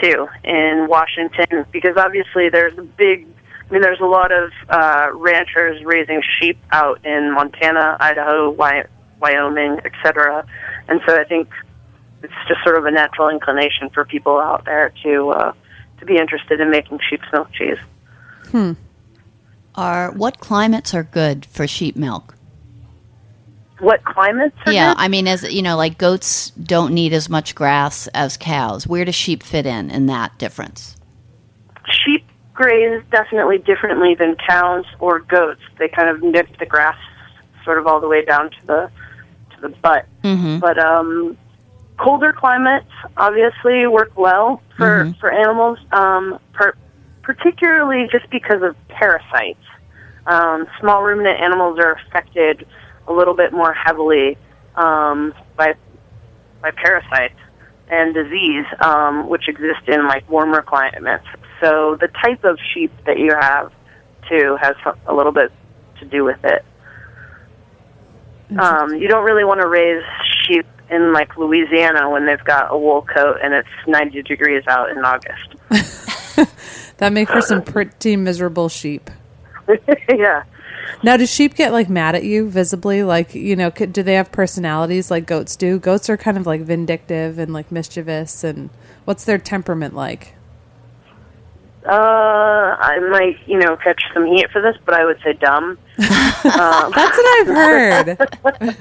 too 0.00 0.28
in 0.44 0.86
Washington 0.88 1.66
because 1.72 1.96
obviously 1.96 2.48
there's 2.48 2.76
a 2.78 2.82
big. 2.82 3.26
I 3.68 3.72
mean, 3.72 3.82
there's 3.82 4.00
a 4.00 4.06
lot 4.06 4.32
of 4.32 4.50
uh, 4.68 5.10
ranchers 5.14 5.84
raising 5.84 6.22
sheep 6.40 6.58
out 6.72 7.06
in 7.06 7.32
Montana, 7.32 7.96
Idaho, 8.00 8.50
Wy- 8.50 8.88
Wyoming, 9.20 9.78
etc. 9.84 10.44
And 10.88 11.00
so 11.06 11.16
I 11.16 11.22
think 11.22 11.48
it's 12.24 12.32
just 12.48 12.64
sort 12.64 12.76
of 12.76 12.84
a 12.84 12.90
natural 12.90 13.28
inclination 13.28 13.90
for 13.90 14.04
people 14.04 14.38
out 14.38 14.64
there 14.64 14.92
to 15.04 15.30
uh, 15.30 15.52
to 16.00 16.04
be 16.04 16.16
interested 16.16 16.60
in 16.60 16.70
making 16.70 16.98
sheep's 17.08 17.26
milk 17.32 17.52
cheese. 17.52 17.78
Are 19.74 20.12
what 20.12 20.40
climates 20.40 20.94
are 20.94 21.04
good 21.04 21.46
for 21.46 21.66
sheep 21.66 21.96
milk? 21.96 22.34
What 23.78 24.04
climates? 24.04 24.56
Are 24.66 24.72
Yeah, 24.72 24.94
good? 24.94 25.00
I 25.00 25.08
mean, 25.08 25.26
as 25.26 25.42
you 25.52 25.62
know, 25.62 25.76
like 25.76 25.96
goats 25.96 26.50
don't 26.50 26.92
need 26.92 27.12
as 27.12 27.28
much 27.28 27.54
grass 27.54 28.06
as 28.08 28.36
cows. 28.36 28.86
Where 28.86 29.04
do 29.04 29.12
sheep 29.12 29.42
fit 29.42 29.66
in 29.66 29.90
in 29.90 30.06
that 30.06 30.38
difference? 30.38 30.96
sheep 31.90 32.24
graze 32.54 33.02
definitely 33.10 33.58
differently 33.58 34.14
than 34.14 34.36
cows 34.36 34.84
or 34.98 35.20
goats. 35.20 35.60
They 35.78 35.88
kind 35.88 36.08
of 36.08 36.22
nip 36.22 36.48
the 36.58 36.66
grass 36.66 36.98
sort 37.64 37.78
of 37.78 37.86
all 37.86 38.00
the 38.00 38.08
way 38.08 38.24
down 38.24 38.50
to 38.50 38.66
the 38.66 38.90
to 39.54 39.60
the 39.62 39.68
butt. 39.68 40.06
Mm-hmm. 40.22 40.58
But 40.58 40.78
um, 40.78 41.36
colder 41.98 42.32
climates 42.32 42.90
obviously 43.16 43.86
work 43.86 44.16
well 44.16 44.62
for 44.76 45.12
for 45.20 45.32
animals, 45.32 45.78
um, 45.92 46.38
per, 46.52 46.74
particularly 47.22 48.08
just 48.10 48.28
because 48.30 48.62
of 48.62 48.76
parasites. 48.88 49.58
Um, 50.26 50.66
small 50.80 51.02
ruminant 51.02 51.40
animals 51.40 51.78
are 51.78 51.92
affected 51.92 52.66
a 53.08 53.12
little 53.12 53.34
bit 53.34 53.52
more 53.52 53.72
heavily 53.72 54.36
um, 54.76 55.34
by 55.56 55.74
by 56.62 56.70
parasites 56.70 57.38
and 57.88 58.14
disease, 58.14 58.66
um, 58.80 59.28
which 59.28 59.48
exist 59.48 59.88
in 59.88 60.06
like 60.06 60.28
warmer 60.30 60.62
climates. 60.62 61.26
So 61.60 61.96
the 62.00 62.08
type 62.08 62.44
of 62.44 62.58
sheep 62.72 62.92
that 63.06 63.18
you 63.18 63.34
have 63.38 63.72
too 64.28 64.56
has 64.60 64.76
a 65.06 65.14
little 65.14 65.32
bit 65.32 65.50
to 65.98 66.04
do 66.04 66.24
with 66.24 66.42
it. 66.44 66.64
Um, 68.58 68.94
you 68.94 69.08
don't 69.08 69.24
really 69.24 69.44
want 69.44 69.60
to 69.60 69.68
raise 69.68 70.02
sheep 70.46 70.66
in 70.90 71.12
like 71.12 71.36
Louisiana 71.36 72.10
when 72.10 72.26
they've 72.26 72.44
got 72.44 72.72
a 72.72 72.76
wool 72.76 73.02
coat 73.02 73.38
and 73.42 73.54
it's 73.54 73.68
90 73.86 74.22
degrees 74.22 74.64
out 74.66 74.90
in 74.90 74.98
August. 74.98 75.54
that 77.00 77.12
make 77.14 77.28
for 77.28 77.40
some 77.40 77.62
pretty 77.62 78.14
miserable 78.14 78.68
sheep. 78.68 79.10
yeah. 80.08 80.44
Now, 81.02 81.16
do 81.16 81.24
sheep 81.26 81.54
get 81.54 81.72
like 81.72 81.88
mad 81.88 82.14
at 82.14 82.24
you 82.24 82.48
visibly? 82.48 83.02
Like, 83.02 83.34
you 83.34 83.56
know, 83.56 83.70
could, 83.70 83.92
do 83.92 84.02
they 84.02 84.14
have 84.14 84.30
personalities 84.30 85.10
like 85.10 85.26
goats 85.26 85.56
do? 85.56 85.78
Goats 85.78 86.10
are 86.10 86.18
kind 86.18 86.36
of 86.36 86.46
like 86.46 86.60
vindictive 86.60 87.38
and 87.38 87.54
like 87.54 87.72
mischievous. 87.72 88.44
And 88.44 88.68
what's 89.06 89.24
their 89.24 89.38
temperament 89.38 89.94
like? 89.94 90.34
Uh, 91.86 92.76
I 92.78 92.98
might, 93.10 93.38
you 93.48 93.58
know, 93.58 93.78
catch 93.78 94.02
some 94.12 94.26
heat 94.26 94.50
for 94.50 94.60
this, 94.60 94.76
but 94.84 94.94
I 94.94 95.06
would 95.06 95.18
say 95.24 95.32
dumb. 95.32 95.78
That's 95.96 96.44
what 96.44 97.40
I've 97.40 97.46
heard. 97.46 98.76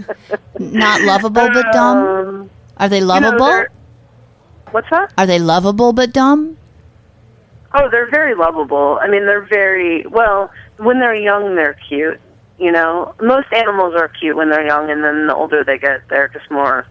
Not 0.59 1.01
lovable 1.03 1.47
but 1.53 1.71
dumb. 1.71 1.97
Um, 1.97 2.49
Are 2.75 2.89
they 2.89 2.97
you 2.99 3.05
know, 3.05 3.07
lovable? 3.07 3.65
what's 4.71 4.89
that? 4.89 5.13
Are 5.17 5.25
they 5.25 5.39
lovable 5.39 5.93
but 5.93 6.11
dumb? 6.11 6.57
Oh, 7.73 7.89
they're 7.89 8.09
very 8.09 8.35
lovable. 8.35 8.99
I 9.01 9.07
mean, 9.07 9.25
they're 9.25 9.45
very 9.45 10.05
well. 10.07 10.51
When 10.77 10.99
they're 10.99 11.15
young, 11.15 11.55
they're 11.55 11.77
cute. 11.87 12.19
You 12.57 12.71
know, 12.71 13.15
most 13.21 13.47
animals 13.53 13.93
are 13.95 14.09
cute 14.09 14.35
when 14.35 14.49
they're 14.49 14.65
young, 14.65 14.89
and 14.89 15.03
then 15.03 15.27
the 15.27 15.35
older 15.35 15.63
they 15.63 15.77
get, 15.77 16.07
they're 16.09 16.27
just 16.27 16.49
more 16.51 16.85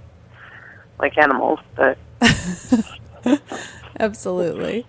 like 0.98 1.18
animals. 1.18 1.60
But 1.76 1.98
Absolutely. 4.00 4.86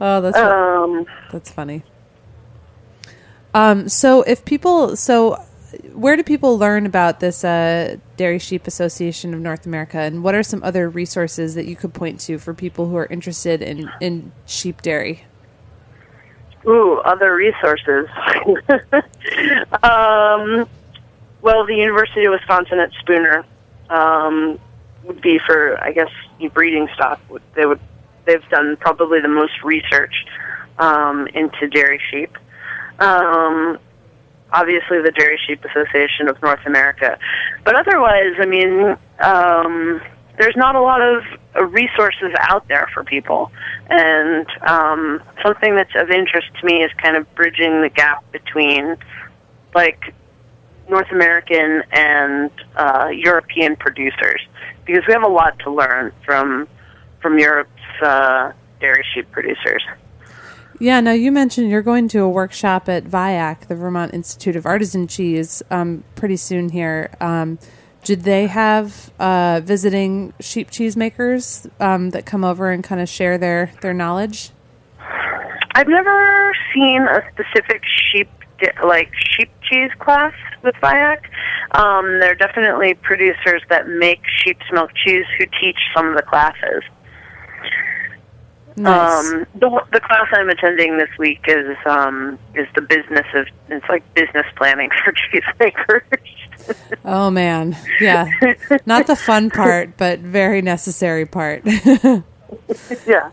Oh, 0.00 0.20
that's 0.20 0.36
um, 0.36 1.06
that's 1.30 1.50
funny. 1.50 1.82
Um, 3.54 3.88
so 3.88 4.22
if 4.22 4.44
people, 4.44 4.96
so 4.96 5.42
where 5.92 6.16
do 6.16 6.22
people 6.22 6.58
learn 6.58 6.86
about 6.86 7.20
this 7.20 7.44
uh, 7.44 7.96
Dairy 8.16 8.38
Sheep 8.38 8.66
Association 8.66 9.34
of 9.34 9.40
North 9.40 9.66
America, 9.66 9.98
and 9.98 10.22
what 10.22 10.34
are 10.34 10.42
some 10.42 10.62
other 10.62 10.88
resources 10.88 11.54
that 11.54 11.66
you 11.66 11.76
could 11.76 11.94
point 11.94 12.20
to 12.20 12.38
for 12.38 12.54
people 12.54 12.88
who 12.88 12.96
are 12.96 13.06
interested 13.06 13.62
in 13.62 13.90
in 14.00 14.32
sheep 14.46 14.82
dairy? 14.82 15.24
ooh, 16.66 16.98
other 17.04 17.34
resources. 17.34 18.06
um, 19.82 20.68
well, 21.42 21.64
the 21.66 21.76
University 21.76 22.24
of 22.24 22.32
Wisconsin 22.32 22.80
at 22.80 22.90
Spooner 23.00 23.44
um, 23.88 24.58
would 25.04 25.20
be 25.20 25.38
for, 25.46 25.82
I 25.82 25.92
guess, 25.92 26.10
breeding 26.52 26.88
stock. 26.94 27.20
They 27.54 27.66
would. 27.66 27.80
They've 28.24 28.48
done 28.48 28.76
probably 28.78 29.20
the 29.20 29.28
most 29.28 29.62
research 29.62 30.12
um, 30.78 31.28
into 31.28 31.68
dairy 31.68 32.00
sheep. 32.10 32.36
Um, 32.98 33.78
obviously, 34.52 35.02
the 35.02 35.12
Dairy 35.12 35.38
Sheep 35.46 35.64
Association 35.64 36.28
of 36.28 36.40
North 36.42 36.64
America, 36.66 37.18
but 37.64 37.74
otherwise, 37.74 38.34
I 38.38 38.46
mean, 38.46 38.96
um, 39.20 40.00
there's 40.38 40.56
not 40.56 40.74
a 40.74 40.80
lot 40.80 41.00
of 41.00 41.22
uh, 41.54 41.64
resources 41.64 42.32
out 42.40 42.68
there 42.68 42.88
for 42.92 43.04
people, 43.04 43.50
and 43.88 44.46
um, 44.62 45.22
something 45.42 45.74
that's 45.74 45.94
of 45.96 46.10
interest 46.10 46.48
to 46.60 46.66
me 46.66 46.82
is 46.82 46.90
kind 47.02 47.16
of 47.16 47.32
bridging 47.34 47.82
the 47.82 47.88
gap 47.88 48.30
between, 48.32 48.96
like, 49.74 50.14
North 50.88 51.10
American 51.10 51.82
and 51.92 52.50
uh, 52.76 53.08
European 53.12 53.76
producers. 53.76 54.40
Because 54.84 55.02
we 55.08 55.12
have 55.14 55.24
a 55.24 55.28
lot 55.28 55.58
to 55.60 55.70
learn 55.70 56.12
from 56.24 56.68
from 57.20 57.38
Europe's 57.40 57.70
uh, 58.02 58.52
dairy 58.78 59.04
sheep 59.12 59.28
producers. 59.32 59.82
Yeah. 60.78 61.00
Now 61.00 61.12
you 61.12 61.32
mentioned 61.32 61.70
you're 61.70 61.82
going 61.82 62.08
to 62.08 62.18
a 62.18 62.28
workshop 62.28 62.88
at 62.88 63.04
VIAC, 63.04 63.68
the 63.68 63.74
Vermont 63.74 64.12
Institute 64.12 64.56
of 64.56 64.66
Artisan 64.66 65.06
Cheese, 65.06 65.62
um, 65.70 66.04
pretty 66.14 66.36
soon 66.36 66.68
here. 66.68 67.10
Um, 67.20 67.58
did 68.04 68.22
they 68.22 68.46
have 68.46 69.10
uh, 69.18 69.60
visiting 69.64 70.32
sheep 70.38 70.70
cheese 70.70 70.96
makers 70.96 71.66
um, 71.80 72.10
that 72.10 72.24
come 72.24 72.44
over 72.44 72.70
and 72.70 72.84
kind 72.84 73.00
of 73.00 73.08
share 73.08 73.36
their 73.36 73.72
their 73.80 73.94
knowledge? 73.94 74.50
I've 75.74 75.88
never 75.88 76.54
seen 76.72 77.02
a 77.02 77.22
specific 77.32 77.82
sheep 77.84 78.28
like 78.84 79.10
sheep 79.14 79.50
cheese 79.62 79.90
class 79.98 80.32
with 80.62 80.74
VIAC. 80.76 81.18
Um, 81.72 82.20
there 82.20 82.32
are 82.32 82.36
definitely 82.36 82.94
producers 82.94 83.62
that 83.68 83.88
make 83.88 84.20
sheep's 84.38 84.64
milk 84.72 84.90
cheese 85.04 85.26
who 85.38 85.46
teach 85.60 85.78
some 85.94 86.08
of 86.08 86.16
the 86.16 86.22
classes. 86.22 86.82
Nice. 88.76 89.32
Um, 89.32 89.46
the 89.54 89.84
the 89.90 90.00
class 90.00 90.26
I'm 90.32 90.50
attending 90.50 90.98
this 90.98 91.08
week 91.18 91.40
is 91.48 91.76
um, 91.86 92.38
is 92.54 92.66
the 92.74 92.82
business 92.82 93.26
of 93.34 93.46
it's 93.68 93.86
like 93.88 94.02
business 94.14 94.44
planning 94.56 94.90
for 95.04 95.12
cheesemakers. 95.12 96.02
Oh 97.04 97.30
man, 97.30 97.74
yeah, 98.00 98.28
not 98.84 99.06
the 99.06 99.16
fun 99.16 99.50
part, 99.54 99.96
but 99.96 100.18
very 100.18 100.60
necessary 100.60 101.24
part. 101.24 101.62
yeah. 103.06 103.30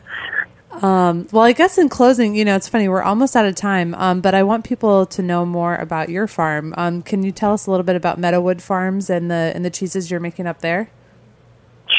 Um, 0.82 1.28
well, 1.32 1.44
I 1.44 1.52
guess 1.52 1.78
in 1.78 1.90
closing, 1.90 2.36
you 2.36 2.46
know, 2.46 2.56
it's 2.56 2.68
funny 2.68 2.88
we're 2.88 3.04
almost 3.04 3.36
out 3.36 3.46
of 3.46 3.54
time, 3.54 3.94
um, 3.96 4.22
but 4.22 4.34
I 4.34 4.44
want 4.44 4.64
people 4.64 5.06
to 5.08 5.22
know 5.22 5.46
more 5.46 5.76
about 5.76 6.10
your 6.10 6.26
farm. 6.26 6.74
Um, 6.78 7.02
can 7.02 7.22
you 7.22 7.32
tell 7.32 7.54
us 7.54 7.68
a 7.68 7.72
little 7.72 7.84
bit 7.84 7.96
about 7.96 8.20
Meadowood 8.20 8.62
Farms 8.62 9.10
and 9.10 9.30
the 9.30 9.52
and 9.54 9.66
the 9.66 9.70
cheeses 9.70 10.10
you're 10.10 10.22
making 10.22 10.48
up 10.48 10.62
there? 10.62 10.90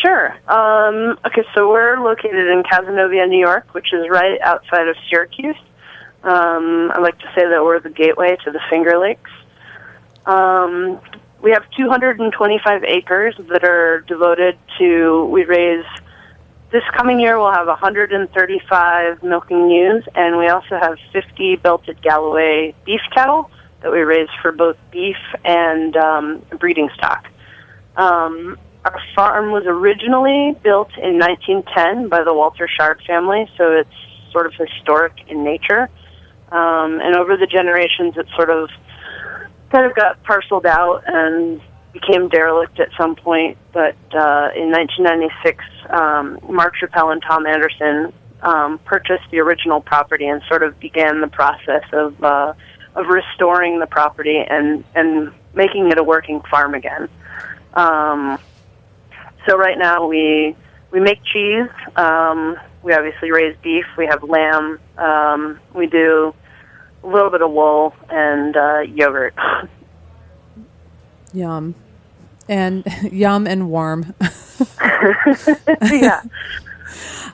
Sure. 0.04 0.32
Um, 0.50 1.18
okay, 1.24 1.44
so 1.54 1.70
we're 1.70 1.98
located 1.98 2.46
in 2.48 2.62
Cazenovia, 2.62 3.26
New 3.26 3.38
York, 3.38 3.72
which 3.72 3.90
is 3.90 4.06
right 4.10 4.38
outside 4.42 4.86
of 4.86 4.96
Syracuse. 5.08 5.56
Um, 6.22 6.90
I 6.94 7.00
like 7.00 7.18
to 7.20 7.32
say 7.34 7.48
that 7.48 7.64
we're 7.64 7.80
the 7.80 7.88
gateway 7.88 8.36
to 8.44 8.50
the 8.50 8.60
Finger 8.68 8.98
Lakes. 8.98 9.30
Um, 10.26 11.00
we 11.40 11.52
have 11.52 11.64
225 11.78 12.84
acres 12.84 13.34
that 13.48 13.64
are 13.64 14.00
devoted 14.02 14.58
to, 14.78 15.24
we 15.32 15.44
raise, 15.44 15.86
this 16.70 16.82
coming 16.94 17.18
year 17.18 17.38
we'll 17.38 17.52
have 17.52 17.66
135 17.66 19.22
milking 19.22 19.70
ewes, 19.70 20.04
and 20.14 20.36
we 20.36 20.48
also 20.48 20.78
have 20.78 20.98
50 21.14 21.56
belted 21.56 22.02
Galloway 22.02 22.74
beef 22.84 23.00
cattle 23.14 23.50
that 23.80 23.90
we 23.90 24.00
raise 24.00 24.28
for 24.42 24.52
both 24.52 24.76
beef 24.90 25.16
and 25.46 25.96
um, 25.96 26.42
breeding 26.58 26.90
stock. 26.94 27.26
Um, 27.96 28.58
our 28.84 29.00
farm 29.14 29.50
was 29.50 29.64
originally 29.66 30.56
built 30.62 30.90
in 30.98 31.18
1910 31.18 32.08
by 32.08 32.22
the 32.22 32.34
Walter 32.34 32.68
Sharp 32.68 33.00
family, 33.06 33.48
so 33.56 33.72
it's 33.72 33.88
sort 34.30 34.46
of 34.46 34.52
historic 34.54 35.12
in 35.28 35.42
nature. 35.42 35.88
Um, 36.52 37.00
and 37.00 37.16
over 37.16 37.36
the 37.36 37.46
generations, 37.46 38.16
it 38.16 38.26
sort 38.36 38.50
of 38.50 38.68
kind 39.72 39.86
of 39.86 39.94
got 39.94 40.22
parceled 40.22 40.66
out 40.66 41.02
and 41.06 41.60
became 41.92 42.28
derelict 42.28 42.78
at 42.78 42.90
some 42.98 43.16
point. 43.16 43.56
But 43.72 43.96
uh, 44.12 44.50
in 44.54 44.70
1996, 44.70 45.64
um, 45.88 46.38
Mark 46.48 46.74
Chappelle 46.76 47.12
and 47.12 47.22
Tom 47.22 47.46
Anderson 47.46 48.12
um, 48.42 48.78
purchased 48.84 49.24
the 49.30 49.40
original 49.40 49.80
property 49.80 50.26
and 50.26 50.42
sort 50.48 50.62
of 50.62 50.78
began 50.78 51.22
the 51.22 51.28
process 51.28 51.84
of 51.92 52.22
uh, 52.22 52.52
of 52.94 53.06
restoring 53.06 53.80
the 53.80 53.86
property 53.86 54.38
and 54.38 54.84
and 54.94 55.32
making 55.54 55.90
it 55.90 55.98
a 55.98 56.04
working 56.04 56.42
farm 56.50 56.74
again. 56.74 57.08
Um, 57.72 58.38
so 59.46 59.56
right 59.56 59.78
now 59.78 60.06
we 60.06 60.56
we 60.90 61.00
make 61.00 61.20
cheese. 61.24 61.68
Um, 61.96 62.56
we 62.82 62.92
obviously 62.92 63.32
raise 63.32 63.56
beef. 63.62 63.84
We 63.98 64.06
have 64.06 64.22
lamb. 64.22 64.78
Um, 64.96 65.58
we 65.74 65.86
do 65.86 66.34
a 67.02 67.06
little 67.06 67.30
bit 67.30 67.42
of 67.42 67.50
wool 67.50 67.94
and 68.08 68.56
uh, 68.56 68.80
yogurt. 68.80 69.34
Yum, 71.32 71.74
and 72.48 72.84
yum 73.12 73.48
and 73.48 73.68
warm. 73.68 74.14
yeah. 75.82 76.22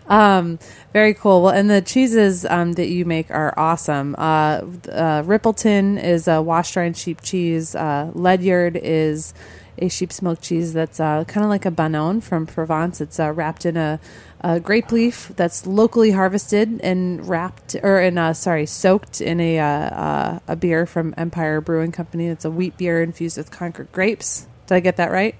Um, 0.09 0.59
very 0.92 1.14
cool. 1.14 1.42
Well, 1.42 1.53
and 1.53 1.70
the 1.70 1.83
cheeses 1.83 2.44
um, 2.46 2.73
that 2.73 2.88
you 2.88 3.05
make 3.05 3.31
are 3.31 3.53
awesome. 3.59 4.14
Uh, 4.16 4.62
uh, 4.90 5.23
Rippleton 5.23 6.03
is 6.03 6.27
a 6.27 6.40
washed 6.40 6.75
rind 6.77 6.96
sheep 6.96 7.20
cheese. 7.20 7.75
Uh, 7.75 8.11
Ledyard 8.14 8.77
is 8.83 9.35
a 9.78 9.88
sheep's 9.88 10.22
milk 10.22 10.40
cheese 10.40 10.72
that's 10.72 11.00
uh, 11.00 11.24
kind 11.24 11.44
of 11.44 11.50
like 11.50 11.64
a 11.64 11.70
banon 11.70 12.20
from 12.20 12.46
Provence. 12.46 13.00
It's 13.00 13.18
uh, 13.18 13.33
wrapped 13.33 13.64
in 13.64 13.76
a, 13.76 14.00
a 14.40 14.61
grape 14.61 14.92
leaf 14.92 15.33
that's 15.37 15.66
locally 15.66 16.11
harvested 16.12 16.80
and 16.83 17.26
wrapped, 17.28 17.76
or 17.83 18.00
in 18.00 18.18
uh, 18.18 18.33
sorry, 18.33 18.66
soaked 18.66 19.20
in 19.20 19.40
a 19.40 19.59
uh, 19.59 19.64
uh, 19.64 20.38
a 20.48 20.56
beer 20.56 20.87
from 20.87 21.14
Empire 21.16 21.61
Brewing 21.61 21.92
Company. 21.92 22.26
It's 22.26 22.44
a 22.44 22.50
wheat 22.50 22.76
beer 22.76 23.02
infused 23.02 23.37
with 23.37 23.50
Concord 23.50 23.90
grapes. 23.92 24.46
Did 24.66 24.74
I 24.74 24.80
get 24.80 24.96
that 24.96 25.11
right? 25.11 25.35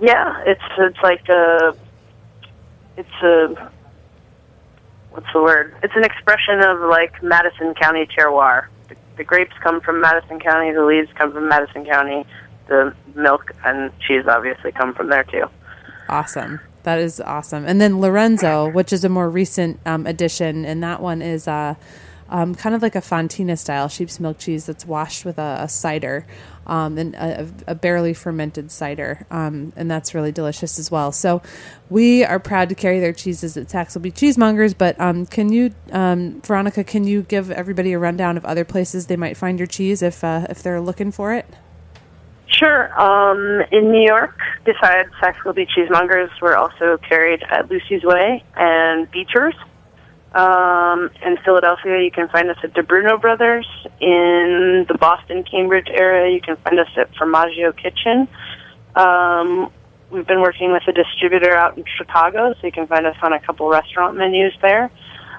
Yeah, 0.00 0.42
it's 0.46 0.62
it's 0.78 0.98
like 1.02 1.28
a 1.28 1.76
it's 2.96 3.22
a 3.22 3.70
what's 5.10 5.26
the 5.32 5.42
word? 5.42 5.74
It's 5.82 5.94
an 5.94 6.04
expression 6.04 6.60
of 6.64 6.80
like 6.88 7.22
Madison 7.22 7.74
County 7.74 8.06
terroir. 8.06 8.66
The, 8.88 8.96
the 9.16 9.24
grapes 9.24 9.52
come 9.62 9.80
from 9.80 10.00
Madison 10.00 10.40
County, 10.40 10.72
the 10.72 10.84
leaves 10.84 11.08
come 11.16 11.32
from 11.32 11.48
Madison 11.48 11.84
County, 11.84 12.26
the 12.70 12.94
milk 13.14 13.52
and 13.64 13.92
cheese 14.00 14.24
obviously 14.26 14.72
come 14.72 14.94
from 14.94 15.10
there 15.10 15.24
too. 15.24 15.44
Awesome. 16.08 16.60
That 16.84 16.98
is 16.98 17.20
awesome. 17.20 17.66
And 17.66 17.78
then 17.80 18.00
Lorenzo, 18.00 18.70
which 18.70 18.92
is 18.92 19.04
a 19.04 19.10
more 19.10 19.28
recent 19.28 19.78
um, 19.84 20.06
addition, 20.06 20.64
and 20.64 20.82
that 20.82 21.02
one 21.02 21.20
is 21.20 21.46
uh, 21.46 21.74
um, 22.30 22.54
kind 22.54 22.74
of 22.74 22.80
like 22.80 22.94
a 22.94 23.00
Fontina 23.00 23.58
style 23.58 23.88
sheep's 23.88 24.18
milk 24.18 24.38
cheese 24.38 24.64
that's 24.64 24.86
washed 24.86 25.24
with 25.24 25.38
a, 25.38 25.58
a 25.60 25.68
cider 25.68 26.24
um, 26.66 26.96
and 26.96 27.14
a, 27.16 27.50
a, 27.66 27.74
barely 27.74 28.14
fermented 28.14 28.70
cider, 28.70 29.26
um, 29.30 29.72
and 29.76 29.90
that's 29.90 30.14
really 30.14 30.30
delicious 30.30 30.78
as 30.78 30.90
well. 30.90 31.10
So 31.10 31.42
we 31.90 32.24
are 32.24 32.38
proud 32.38 32.68
to 32.68 32.74
carry 32.74 33.00
their 33.00 33.12
cheeses 33.12 33.56
at 33.56 33.66
Saxelby 33.66 34.12
Cheesemongers. 34.12 34.74
But 34.78 34.98
um, 35.00 35.26
can 35.26 35.52
you, 35.52 35.74
um, 35.90 36.40
Veronica, 36.42 36.84
can 36.84 37.04
you 37.04 37.22
give 37.22 37.50
everybody 37.50 37.92
a 37.92 37.98
rundown 37.98 38.36
of 38.36 38.44
other 38.44 38.64
places 38.64 39.06
they 39.06 39.16
might 39.16 39.36
find 39.36 39.58
your 39.58 39.66
cheese 39.66 40.00
if 40.00 40.22
uh, 40.22 40.46
if 40.48 40.62
they're 40.62 40.80
looking 40.80 41.10
for 41.10 41.34
it? 41.34 41.46
Sure. 42.60 42.92
Um, 43.00 43.62
in 43.72 43.90
New 43.90 44.06
York, 44.06 44.38
besides 44.66 45.08
Saxelby 45.22 45.66
Cheesemongers, 45.74 46.28
we're 46.42 46.56
also 46.56 46.98
carried 46.98 47.42
at 47.50 47.70
Lucy's 47.70 48.04
Whey 48.04 48.44
and 48.54 49.10
Beecher's. 49.10 49.54
Um, 50.34 51.10
in 51.24 51.38
Philadelphia, 51.42 52.02
you 52.02 52.10
can 52.10 52.28
find 52.28 52.50
us 52.50 52.58
at 52.62 52.74
Di 52.74 52.82
Bruno 52.82 53.16
Brothers. 53.16 53.66
In 54.00 54.84
the 54.86 54.96
Boston, 55.00 55.42
Cambridge 55.42 55.88
area, 55.88 56.34
you 56.34 56.42
can 56.42 56.56
find 56.56 56.78
us 56.78 56.88
at 56.98 57.10
Formaggio 57.14 57.74
Kitchen. 57.74 58.28
Um, 58.94 59.72
we've 60.10 60.26
been 60.26 60.42
working 60.42 60.70
with 60.70 60.82
a 60.86 60.92
distributor 60.92 61.56
out 61.56 61.78
in 61.78 61.84
Chicago, 61.96 62.52
so 62.60 62.66
you 62.66 62.72
can 62.72 62.86
find 62.86 63.06
us 63.06 63.16
on 63.22 63.32
a 63.32 63.40
couple 63.40 63.70
restaurant 63.70 64.18
menus 64.18 64.52
there. 64.60 64.90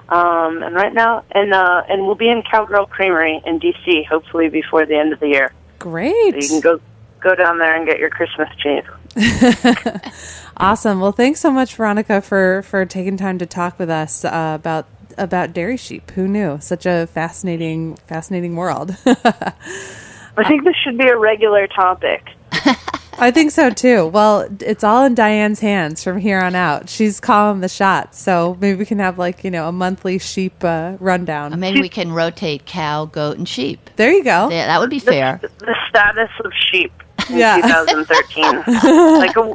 Um, 0.08 0.60
and 0.64 0.74
right 0.74 0.92
now, 0.92 1.24
and 1.30 1.54
uh, 1.54 1.84
and 1.88 2.04
we'll 2.04 2.16
be 2.16 2.28
in 2.28 2.42
Cowgirl 2.42 2.86
Creamery 2.86 3.40
in 3.46 3.60
DC, 3.60 4.06
hopefully 4.06 4.48
before 4.48 4.84
the 4.86 4.96
end 4.96 5.12
of 5.12 5.20
the 5.20 5.28
year. 5.28 5.52
Great. 5.78 6.34
So 6.34 6.38
you 6.40 6.48
can 6.48 6.60
go 6.60 6.80
go 7.22 7.34
down 7.34 7.58
there 7.58 7.74
and 7.74 7.86
get 7.86 7.98
your 7.98 8.10
Christmas 8.10 8.48
cheese. 8.58 8.84
awesome. 10.56 11.00
Well, 11.00 11.12
thanks 11.12 11.40
so 11.40 11.50
much, 11.50 11.74
Veronica, 11.74 12.20
for 12.20 12.62
for 12.62 12.84
taking 12.84 13.16
time 13.16 13.38
to 13.38 13.46
talk 13.46 13.78
with 13.78 13.90
us 13.90 14.24
uh, 14.24 14.56
about 14.58 14.86
about 15.18 15.52
dairy 15.52 15.76
sheep. 15.76 16.10
Who 16.12 16.26
knew? 16.26 16.58
Such 16.60 16.86
a 16.86 17.06
fascinating 17.06 17.96
fascinating 18.06 18.56
world. 18.56 18.96
I 19.06 20.48
think 20.48 20.64
this 20.64 20.76
should 20.82 20.96
be 20.96 21.08
a 21.08 21.16
regular 21.16 21.66
topic. 21.66 22.26
I 23.18 23.30
think 23.30 23.50
so 23.50 23.70
too. 23.70 24.06
Well, 24.06 24.48
it's 24.60 24.82
all 24.82 25.04
in 25.04 25.14
Diane's 25.14 25.60
hands 25.60 26.02
from 26.02 26.18
here 26.18 26.40
on 26.40 26.54
out. 26.54 26.88
She's 26.88 27.20
calling 27.20 27.60
the 27.60 27.68
shots, 27.68 28.18
so 28.18 28.56
maybe 28.58 28.78
we 28.78 28.86
can 28.86 28.98
have 28.98 29.18
like 29.18 29.44
you 29.44 29.50
know 29.50 29.68
a 29.68 29.72
monthly 29.72 30.18
sheep 30.18 30.64
uh, 30.64 30.96
rundown. 30.98 31.52
Or 31.52 31.56
maybe 31.58 31.80
we 31.80 31.90
can 31.90 32.12
rotate 32.12 32.64
cow, 32.64 33.04
goat, 33.04 33.36
and 33.36 33.48
sheep. 33.48 33.90
There 33.96 34.10
you 34.10 34.24
go. 34.24 34.48
Yeah, 34.50 34.66
that 34.66 34.80
would 34.80 34.90
be 34.90 34.98
fair. 34.98 35.38
The, 35.42 35.48
the 35.58 35.76
status 35.88 36.30
of 36.44 36.52
sheep 36.70 36.92
in 37.32 37.38
Yeah. 37.38 37.56
2013. 37.60 38.44
like 39.18 39.36
a, 39.36 39.54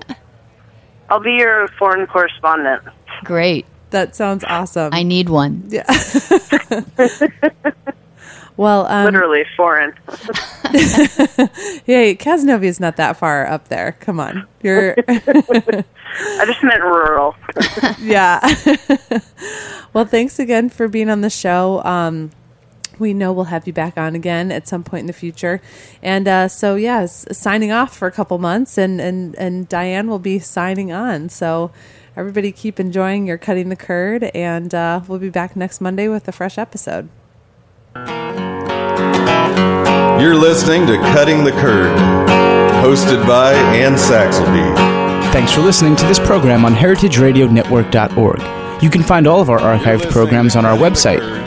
I'll 1.09 1.19
be 1.19 1.33
your 1.33 1.67
foreign 1.79 2.05
correspondent. 2.07 2.83
Great. 3.23 3.65
That 3.91 4.15
sounds 4.15 4.43
awesome. 4.43 4.89
I 4.93 5.03
need 5.03 5.29
one. 5.29 5.63
yeah. 5.69 5.85
well, 8.57 8.85
um, 8.87 9.05
Literally 9.05 9.45
foreign. 9.55 9.93
yeah, 11.85 12.11
Cazenovia's 12.13 12.79
not 12.81 12.97
that 12.97 13.15
far 13.17 13.47
up 13.47 13.69
there. 13.69 13.93
Come 14.01 14.19
on, 14.19 14.45
you're 14.61 14.93
I 15.07 16.45
just 16.45 16.61
meant 16.63 16.83
rural. 16.83 17.35
yeah. 18.01 18.39
well, 19.93 20.03
thanks 20.05 20.37
again 20.37 20.67
for 20.69 20.89
being 20.89 21.09
on 21.09 21.21
the 21.21 21.29
show. 21.29 21.81
Um, 21.85 22.31
we 22.99 23.13
know 23.13 23.31
we'll 23.31 23.45
have 23.45 23.67
you 23.67 23.73
back 23.73 23.97
on 23.97 24.15
again 24.15 24.51
at 24.51 24.67
some 24.67 24.83
point 24.83 25.01
in 25.01 25.07
the 25.07 25.13
future, 25.13 25.61
and 26.01 26.27
uh, 26.27 26.47
so 26.47 26.75
yeah, 26.75 27.05
signing 27.05 27.71
off 27.71 27.95
for 27.95 28.07
a 28.07 28.11
couple 28.11 28.37
months, 28.37 28.77
and 28.77 28.99
and 28.99 29.35
and 29.35 29.69
Diane 29.69 30.07
will 30.07 30.19
be 30.19 30.39
signing 30.39 30.91
on. 30.91 31.29
So 31.29 31.71
everybody 32.15 32.51
keep 32.51 32.79
enjoying 32.79 33.27
your 33.27 33.37
cutting 33.37 33.69
the 33.69 33.75
curd, 33.75 34.23
and 34.23 34.73
uh, 34.73 35.01
we'll 35.07 35.19
be 35.19 35.29
back 35.29 35.55
next 35.55 35.81
Monday 35.81 36.07
with 36.07 36.27
a 36.27 36.31
fresh 36.31 36.57
episode. 36.57 37.09
You're 40.19 40.35
listening 40.35 40.87
to 40.87 40.97
Cutting 40.97 41.43
the 41.43 41.51
Curd, 41.51 41.95
hosted 42.83 43.25
by 43.27 43.53
Anne 43.53 43.93
Saxelby. 43.93 45.31
Thanks 45.31 45.53
for 45.53 45.61
listening 45.61 45.95
to 45.95 46.05
this 46.07 46.19
program 46.19 46.65
on 46.65 46.73
heritageradionetwork.org. 46.73 48.83
You 48.83 48.89
can 48.89 49.03
find 49.03 49.27
all 49.27 49.41
of 49.41 49.51
our 49.51 49.59
archived 49.59 50.11
programs 50.11 50.55
on 50.55 50.65
our 50.65 50.77
website 50.77 51.46